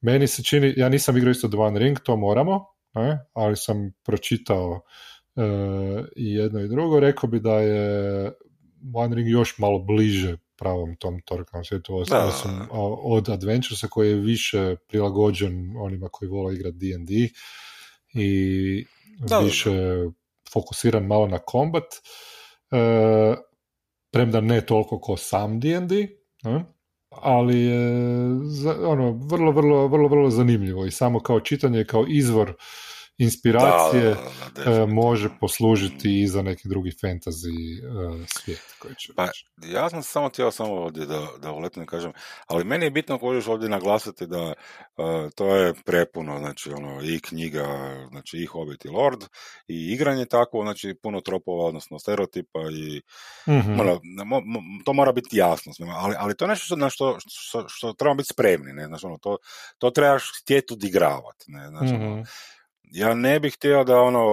Meni 0.00 0.26
se 0.26 0.42
čini, 0.42 0.74
ja 0.76 0.88
nisam 0.88 1.16
igrao 1.16 1.30
isto 1.30 1.50
One 1.58 1.78
Ring, 1.78 2.00
to 2.00 2.16
moramo, 2.16 2.66
ne? 2.94 3.18
ali 3.32 3.56
sam 3.56 3.92
pročitao 4.04 4.80
e, 5.36 5.42
i 6.16 6.34
jedno 6.34 6.60
i 6.60 6.68
drugo, 6.68 7.00
rekao 7.00 7.30
bi 7.30 7.40
da 7.40 7.54
je 7.54 8.32
One 8.94 9.16
Ring 9.16 9.28
još 9.28 9.58
malo 9.58 9.78
bliže 9.78 10.36
pravom 10.56 10.96
tom 10.96 11.20
Tolkienom 11.24 11.64
svijetu, 11.64 11.96
osim 11.96 12.50
od 13.02 13.28
Adventuresa 13.28 13.88
koji 13.88 14.08
je 14.08 14.14
više 14.14 14.76
prilagođen 14.88 15.76
onima 15.76 16.08
koji 16.08 16.28
vole 16.28 16.54
igrati 16.54 16.76
D&D 16.76 17.28
i 18.14 18.86
da, 19.18 19.38
više 19.38 19.70
fokusiran 20.52 21.06
malo 21.06 21.26
na 21.26 21.38
kombat, 21.38 21.84
e, 22.70 23.34
premda 24.10 24.40
ne 24.40 24.66
toliko 24.66 25.00
ko 25.00 25.16
sam 25.16 25.60
D&D, 25.60 26.08
ali 27.20 27.60
je 27.60 27.80
ono, 28.86 29.10
vrlo, 29.30 29.52
vrlo, 29.52 29.88
vrlo, 29.88 30.08
vrlo 30.08 30.30
zanimljivo 30.30 30.86
i 30.86 30.90
samo 30.90 31.20
kao 31.20 31.40
čitanje, 31.40 31.84
kao 31.84 32.04
izvor 32.08 32.52
inspiracije 33.22 34.16
e, 34.66 34.86
može 34.86 35.28
poslužiti 35.40 36.22
i 36.22 36.26
za 36.26 36.42
neki 36.42 36.68
drugi 36.68 36.90
fantasy 36.90 37.50
uh, 37.50 38.26
svijet 38.26 38.60
koji 38.78 38.94
će 38.94 39.12
pa, 39.16 39.28
ja 39.66 39.90
sam 39.90 40.02
samo 40.02 40.28
htio 40.28 40.50
samo 40.50 40.74
ovdje 40.74 41.06
da, 41.06 41.26
da 41.42 41.52
uletno 41.52 41.86
kažem, 41.86 42.12
ali 42.46 42.64
meni 42.64 42.86
je 42.86 42.90
bitno 42.90 43.18
kojiš 43.18 43.48
ovdje 43.48 43.68
naglasiti 43.68 44.26
da 44.26 44.42
uh, 44.42 45.30
to 45.34 45.56
je 45.56 45.74
prepuno, 45.84 46.38
znači 46.38 46.72
ono, 46.72 47.02
i 47.02 47.20
knjiga, 47.20 47.66
znači 48.10 48.36
i 48.38 48.46
Hobbit 48.46 48.84
i 48.84 48.88
Lord, 48.88 49.22
i 49.68 49.92
igranje 49.92 50.24
tako, 50.24 50.62
znači 50.62 50.94
puno 51.02 51.20
tropova, 51.20 51.64
odnosno 51.64 51.98
stereotipa 51.98 52.60
i 52.60 53.02
mm 53.46 53.72
mora, 53.76 53.98
to 54.84 54.92
mora 54.92 55.12
biti 55.12 55.36
jasno, 55.36 55.72
ali, 55.96 56.14
ali 56.18 56.36
to 56.36 56.44
je 56.44 56.48
nešto 56.48 56.76
na 56.76 56.90
što, 56.90 57.18
što, 57.28 57.64
što 57.68 57.92
trebamo 57.92 58.16
biti 58.16 58.32
spremni, 58.32 58.72
ne, 58.72 58.86
znači 58.86 59.06
ono, 59.06 59.18
to, 59.18 59.36
to 59.78 59.90
trebaš 59.90 60.22
htjeti 60.42 60.72
odigravati, 60.74 61.44
ne, 61.48 61.68
znači 61.68 61.94
ono, 61.94 62.10
mhm 62.10 62.22
ja 62.92 63.14
ne 63.14 63.40
bih 63.40 63.54
htio 63.54 63.84
da 63.84 64.00
ono, 64.00 64.24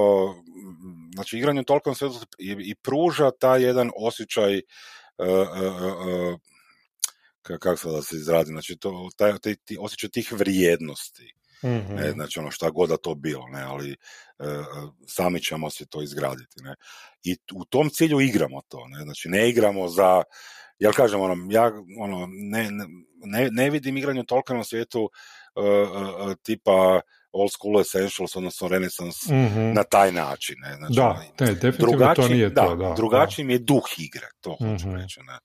znači 1.13 1.37
igranje 1.37 1.61
u 1.61 1.63
tolkom 1.63 1.95
svijetu 1.95 2.17
i, 2.39 2.51
i 2.51 2.75
pruža 2.75 3.31
taj 3.31 3.63
jedan 3.63 3.91
osjećaj 3.95 4.55
uh, 4.55 5.27
uh, 5.27 6.33
uh, 6.33 6.39
kako 7.59 7.77
se 7.77 7.89
da 7.89 8.01
se 8.01 8.15
izradi, 8.15 8.47
znači 8.47 8.77
to, 8.77 9.09
taj, 9.17 9.37
taj, 9.37 9.55
ti, 9.55 9.77
osjećaj 9.79 10.09
tih 10.09 10.33
vrijednosti. 10.33 11.33
Mm-hmm. 11.63 11.95
Ne, 11.95 12.11
znači 12.11 12.39
ono 12.39 12.51
šta 12.51 12.69
god 12.69 12.89
da 12.89 12.97
to 12.97 13.15
bilo, 13.15 13.47
ne, 13.47 13.61
ali 13.61 13.95
sami 15.07 15.41
ćemo 15.41 15.69
se 15.69 15.85
to 15.85 16.01
izgraditi. 16.01 16.63
Ne. 16.63 16.75
I 17.23 17.37
u 17.53 17.65
tom 17.65 17.89
cilju 17.89 18.19
igramo 18.19 18.61
to, 18.67 18.87
ne, 18.87 19.03
znači 19.03 19.29
ne 19.29 19.49
igramo 19.49 19.87
za, 19.87 20.23
ja 20.79 20.91
kažem, 20.91 21.21
ono, 21.21 21.47
ja 21.51 21.71
ono, 21.99 22.27
ne, 22.31 22.69
ne, 23.23 23.49
ne 23.51 23.69
vidim 23.69 23.97
igranje 23.97 24.21
u 24.21 24.25
tolkom 24.25 24.63
svijetu 24.63 25.09
tipa 26.43 27.01
old 27.31 27.51
school 27.51 27.81
essentials, 27.81 28.35
odnosno 28.35 28.67
renaissance 28.67 29.33
mm-hmm. 29.33 29.73
na 29.73 29.83
taj 29.83 30.11
način. 30.11 30.55
Ne? 30.59 30.75
Znači, 30.75 30.95
da, 30.95 31.45
ne, 31.45 31.53
definitivno 31.53 32.13
to 32.15 32.27
nije 32.27 32.49
da, 32.49 32.65
to. 32.65 32.75
Da, 32.75 32.93
drugačiji 32.95 33.45
mi 33.45 33.53
je 33.53 33.59
duh 33.59 33.85
igre, 33.97 34.27
to 34.41 34.51
hoću 34.51 34.87
mm-hmm. 34.87 34.95
reći. 34.95 35.19
Ne? 35.19 35.39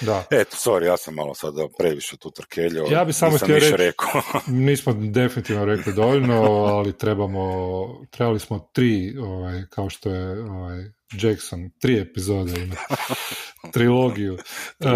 Da. 0.00 0.24
Eto, 0.30 0.56
sorry, 0.56 0.84
ja 0.84 0.96
sam 0.96 1.14
malo 1.14 1.34
sada 1.34 1.68
previše 1.78 2.16
tu 2.16 2.30
trkeljio. 2.30 2.86
Ja 2.90 3.04
bi 3.04 3.12
samo 3.12 3.36
htio 3.36 3.54
reći, 3.54 3.76
rekao. 3.76 4.22
nismo 4.66 4.92
definitivno 4.92 5.64
rekli 5.64 5.92
dovoljno, 5.92 6.42
ali 6.64 6.98
trebamo, 6.98 8.06
trebali 8.10 8.40
smo 8.40 8.70
tri, 8.72 9.16
ovaj, 9.18 9.62
kao 9.70 9.90
što 9.90 10.10
je 10.10 10.42
ovaj, 10.42 10.84
Jackson, 11.22 11.70
tri 11.80 11.98
epizode 11.98 12.62
ima, 12.62 12.74
trilogiju. 13.74 14.34
Uh, 14.34 14.90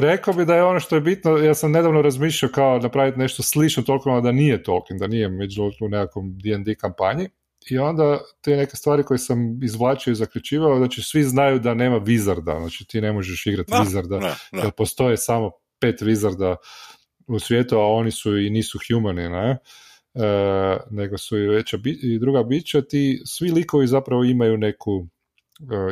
rekao 0.00 0.34
bi 0.34 0.44
da 0.44 0.54
je 0.56 0.62
ono 0.62 0.80
što 0.80 0.94
je 0.94 1.00
bitno, 1.00 1.36
ja 1.36 1.54
sam 1.54 1.72
nedavno 1.72 2.02
razmišljao 2.02 2.50
kao 2.52 2.78
napraviti 2.78 3.18
nešto 3.18 3.42
slično 3.42 3.82
toliko 3.82 4.20
da 4.20 4.32
nije 4.32 4.62
Tolkien, 4.62 4.98
da 4.98 5.06
nije 5.06 5.28
među 5.28 5.62
u 5.62 5.88
nekakvom 5.88 6.38
D&D 6.38 6.74
kampanji, 6.74 7.28
i 7.70 7.78
onda 7.78 8.20
te 8.40 8.56
neke 8.56 8.76
stvari 8.76 9.02
koje 9.02 9.18
sam 9.18 9.62
izvlačio 9.62 10.10
i 10.10 10.14
zaključivao, 10.14 10.78
znači 10.78 11.02
svi 11.02 11.22
znaju 11.24 11.58
da 11.58 11.74
nema 11.74 11.98
vizarda, 11.98 12.56
znači 12.60 12.86
ti 12.88 13.00
ne 13.00 13.12
možeš 13.12 13.46
igrati 13.46 13.72
no, 13.72 13.82
vizarda, 13.82 14.36
jer 14.52 14.70
postoje 14.76 15.16
samo 15.16 15.50
pet 15.80 16.00
vizarda 16.00 16.56
u 17.26 17.38
svijetu, 17.38 17.76
a 17.76 17.86
oni 17.86 18.10
su 18.10 18.38
i 18.38 18.50
nisu 18.50 18.78
humani, 18.88 19.28
ne? 19.28 19.58
E, 20.14 20.76
nego 20.90 21.18
su 21.18 21.38
i 21.38 21.46
veća 21.46 21.78
i 22.02 22.18
druga 22.18 22.42
bića, 22.42 22.82
ti 22.82 23.22
svi 23.26 23.50
likovi 23.50 23.86
zapravo 23.86 24.24
imaju 24.24 24.56
neku 24.56 25.06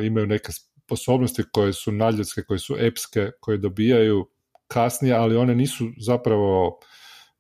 e, 0.01 0.07
imaju 0.07 0.27
neke 0.27 0.53
sposobnosti 0.87 1.43
koje 1.53 1.73
su 1.73 1.93
nadljudske, 1.93 2.43
koje 2.43 2.59
su 2.59 2.77
epske, 2.79 3.31
koje 3.41 3.59
dobijaju 3.59 4.29
kasnije, 4.69 5.15
ali 5.15 5.37
one 5.37 5.55
nisu 5.55 5.85
zapravo 6.01 6.79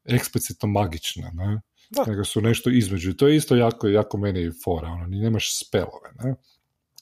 eksplicitno 0.04 0.68
magične, 0.68 1.30
ne? 1.34 1.60
Da. 1.90 2.04
nego 2.06 2.24
su 2.24 2.40
nešto 2.40 2.70
između. 2.70 3.14
To 3.14 3.28
je 3.28 3.36
isto 3.36 3.56
jako, 3.56 3.88
jako 3.88 4.18
meni 4.18 4.50
fora, 4.64 4.88
ono, 4.88 5.06
ni 5.06 5.20
nemaš 5.20 5.58
spelove. 5.58 6.10
Ne? 6.24 6.30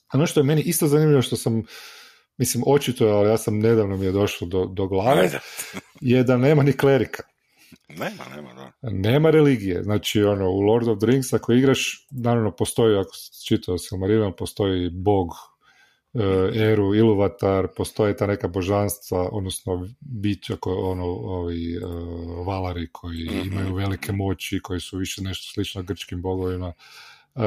A 0.09 0.17
ono 0.17 0.27
što 0.27 0.41
je 0.41 0.45
meni 0.45 0.63
isto 0.63 0.87
zanimljivo, 0.87 1.23
što 1.23 1.37
sam, 1.37 1.63
mislim, 2.37 2.65
očito, 2.67 3.07
ali 3.07 3.31
ja 3.31 3.39
sam 3.39 3.59
nedavno 3.59 3.97
mi 3.97 4.05
je 4.05 4.13
došlo 4.13 4.47
do, 4.47 4.67
do 4.67 4.87
glave, 4.87 5.31
je 6.01 6.23
da 6.23 6.37
nema 6.37 6.63
ni 6.63 6.73
klerika. 6.73 7.23
Nema, 7.89 8.25
nema, 8.37 8.55
da. 8.55 8.73
Nema 8.91 9.31
religije. 9.31 9.83
Znači, 9.83 10.23
ono, 10.23 10.51
u 10.51 10.61
Lord 10.61 10.89
of 10.89 10.99
the 10.99 11.07
Rings, 11.07 11.33
ako 11.33 11.53
igraš, 11.53 12.07
naravno, 12.11 12.51
postoji, 12.51 12.99
ako 12.99 13.11
čitao 13.49 13.79
Silmarillion, 13.79 14.33
postoji 14.37 14.91
bog 14.91 15.29
Eru, 16.55 16.95
Iluvatar, 16.95 17.69
postoje 17.77 18.17
ta 18.17 18.27
neka 18.27 18.49
božanstva, 18.49 19.29
odnosno 19.33 19.89
bića, 20.01 20.57
koje, 20.57 20.77
ono, 20.77 21.05
ovi 21.05 21.77
uh, 21.77 22.47
valari 22.47 22.89
koji 22.93 23.25
mhm. 23.25 23.53
imaju 23.53 23.75
velike 23.75 24.13
moći, 24.13 24.61
koji 24.63 24.81
su 24.81 24.99
više 24.99 25.23
nešto 25.23 25.53
slično 25.53 25.83
grčkim 25.83 26.23
bogovima, 26.23 26.73
uh, 27.35 27.43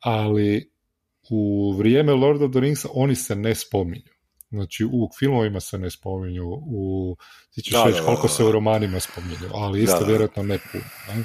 ali 0.00 0.70
u 1.30 1.72
vrijeme 1.72 2.12
Lord 2.12 2.42
of 2.42 2.50
the 2.50 2.60
Rings 2.60 2.86
oni 2.92 3.14
se 3.14 3.36
ne 3.36 3.54
spominju. 3.54 4.10
Znači, 4.50 4.84
u 4.84 5.08
filmovima 5.18 5.60
se 5.60 5.78
ne 5.78 5.90
spominju, 5.90 6.44
u, 6.48 7.16
ti 7.54 7.62
ćeš 7.62 7.74
reći 7.86 8.00
koliko 8.04 8.28
se 8.28 8.44
u 8.44 8.52
romanima 8.52 9.00
spominju, 9.00 9.50
ali 9.54 9.82
isto 9.82 10.04
vjerojatno 10.04 10.42
ne 10.42 10.58
puno. 10.72 10.84
Ne? 11.08 11.24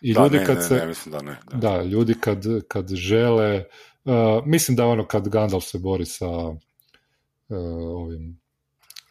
I 0.00 0.12
ljudi 0.12 0.38
kad 0.46 0.66
se, 0.68 0.74
ne, 0.74 0.86
mislim 0.86 1.12
da 1.12 1.22
ne. 1.22 1.38
Da, 1.52 1.82
ljudi 1.82 2.14
kad, 2.20 2.44
kad 2.68 2.94
žele 2.94 3.64
Uh, 4.06 4.46
mislim 4.46 4.76
da 4.76 4.86
ono 4.86 5.06
kad 5.06 5.28
Gandalf 5.28 5.64
se 5.64 5.78
bori 5.78 6.04
sa 6.04 6.28
uh, 6.28 6.56
ovim 7.96 8.40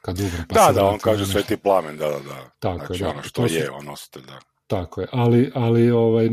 kad 0.02 0.20
umre 0.20 0.46
pa 0.50 0.56
Da, 0.56 0.72
da, 0.74 0.86
on 0.86 1.00
kaže 1.00 1.26
sveti 1.26 1.58
plamen, 1.58 1.98
da, 1.98 2.08
da, 2.08 2.20
da. 2.20 2.50
Tako 2.60 2.86
znači, 2.86 3.04
je, 3.04 3.06
da. 3.06 3.10
ono 3.10 3.24
što 3.24 3.46
je, 3.46 3.70
on 3.72 3.86
nositelj, 3.86 4.24
da. 4.26 4.40
Tako 4.68 5.02
je, 5.02 5.08
ali, 5.12 5.52
ali 5.54 5.92
ovaj, 5.92 6.30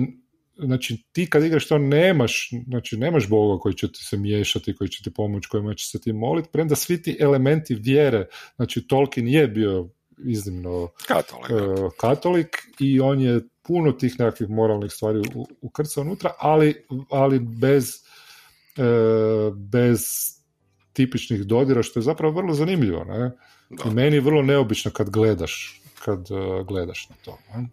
znači 0.56 1.04
ti 1.12 1.30
kad 1.30 1.44
igraš 1.44 1.68
to 1.68 1.78
nemaš, 1.78 2.50
znači 2.66 2.96
nemaš 2.96 3.28
Boga 3.28 3.60
koji 3.60 3.74
će 3.74 3.92
ti 3.92 4.04
se 4.04 4.16
miješati, 4.16 4.76
koji 4.76 4.88
će 4.88 5.02
ti 5.04 5.14
pomoći, 5.14 5.48
kojima 5.48 5.74
će 5.74 5.86
se 5.86 6.00
ti 6.00 6.12
moliti, 6.12 6.48
premda 6.52 6.76
svi 6.76 7.02
ti 7.02 7.16
elementi 7.20 7.74
vjere, 7.74 8.26
znači 8.56 8.86
Tolkien 8.86 9.28
je 9.28 9.48
bio 9.48 9.88
iznimno 10.24 10.88
katolik, 11.06 11.50
uh, 11.50 11.92
katolik 12.00 12.56
i 12.80 13.00
on 13.00 13.20
je 13.20 13.40
puno 13.62 13.92
tih 13.92 14.14
nekakvih 14.18 14.50
moralnih 14.50 14.92
stvari 14.92 15.22
ukrcao 15.60 16.02
unutra, 16.02 16.32
ali, 16.38 16.86
ali 17.10 17.38
bez 17.38 17.92
E, 17.94 18.11
bez 19.54 20.02
tipičnih 20.92 21.40
dodira, 21.40 21.82
što 21.82 22.00
je 22.00 22.04
zapravo 22.04 22.34
vrlo 22.34 22.54
zanimljivo. 22.54 23.04
Ne? 23.04 23.30
I 23.86 23.90
meni 23.90 24.16
je 24.16 24.20
vrlo 24.20 24.42
neobično 24.42 24.90
kad 24.90 25.10
gledaš, 25.10 25.80
kad 26.04 26.30
uh, 26.30 26.66
gledaš 26.66 27.08
na 27.08 27.16
to. 27.24 27.38
Ne? 27.54 27.68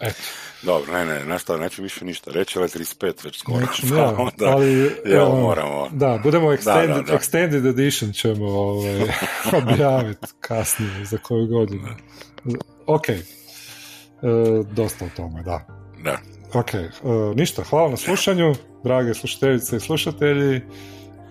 Eto. 0.00 0.18
Dobro, 0.62 0.92
ne, 0.92 1.04
ne, 1.04 1.24
našto, 1.24 1.58
neću 1.58 1.82
više 1.82 2.04
ništa 2.04 2.30
reći, 2.30 2.58
ali 2.58 2.68
35 2.68 3.24
već 3.24 3.38
skoro. 3.38 3.60
Neću, 3.60 3.86
ja, 3.96 4.30
da, 4.38 4.46
ali, 4.46 4.90
evo, 5.04 5.40
moramo. 5.40 5.88
Da, 5.92 6.20
budemo 6.22 6.46
extended, 6.52 6.94
da, 6.94 7.02
da, 7.02 7.18
extended 7.18 7.68
edition 7.68 8.12
ćemo 8.12 8.46
ovaj, 8.46 9.00
objaviti 9.62 10.26
kasnije, 10.40 11.04
za 11.04 11.18
koju 11.18 11.46
godinu. 11.46 11.88
Ok, 12.86 13.08
e, 13.08 13.22
dosta 14.72 15.04
o 15.04 15.08
tome, 15.16 15.42
da. 15.42 15.66
Da. 16.04 16.18
Ok, 16.54 16.70
uh, 16.74 17.36
ništa, 17.36 17.62
hvala 17.64 17.90
na 17.90 17.96
slušanju, 17.96 18.54
drage 18.84 19.14
slušateljice 19.14 19.76
i 19.76 19.80
slušatelji 19.80 20.60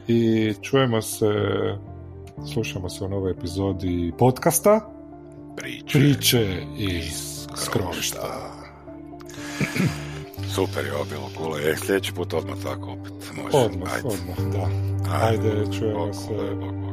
i 0.07 0.53
čujemo 0.61 1.01
se, 1.01 1.25
slušamo 2.53 2.89
se 2.89 3.03
u 3.03 3.09
novoj 3.09 3.31
epizodi 3.31 4.13
podcasta 4.17 4.91
Priče, 5.57 5.99
Priče 5.99 6.61
iz 6.77 7.47
skrovišta. 7.55 8.51
Super 10.55 10.85
je 10.85 10.95
ovo 10.95 11.05
bilo, 11.05 11.29
kule. 11.37 11.71
E, 11.71 11.75
sljedeći 11.75 12.13
put 12.13 12.33
odmah 12.33 12.57
tako 12.63 12.91
opet. 12.91 13.13
Može. 13.43 13.57
Odmah, 13.57 13.93
Ajde. 13.93 14.07
odmah, 14.07 14.53
da. 14.53 14.67
Ajde, 15.25 15.79
čujemo 15.79 16.13
se. 16.13 16.55
Bog. 16.59 16.88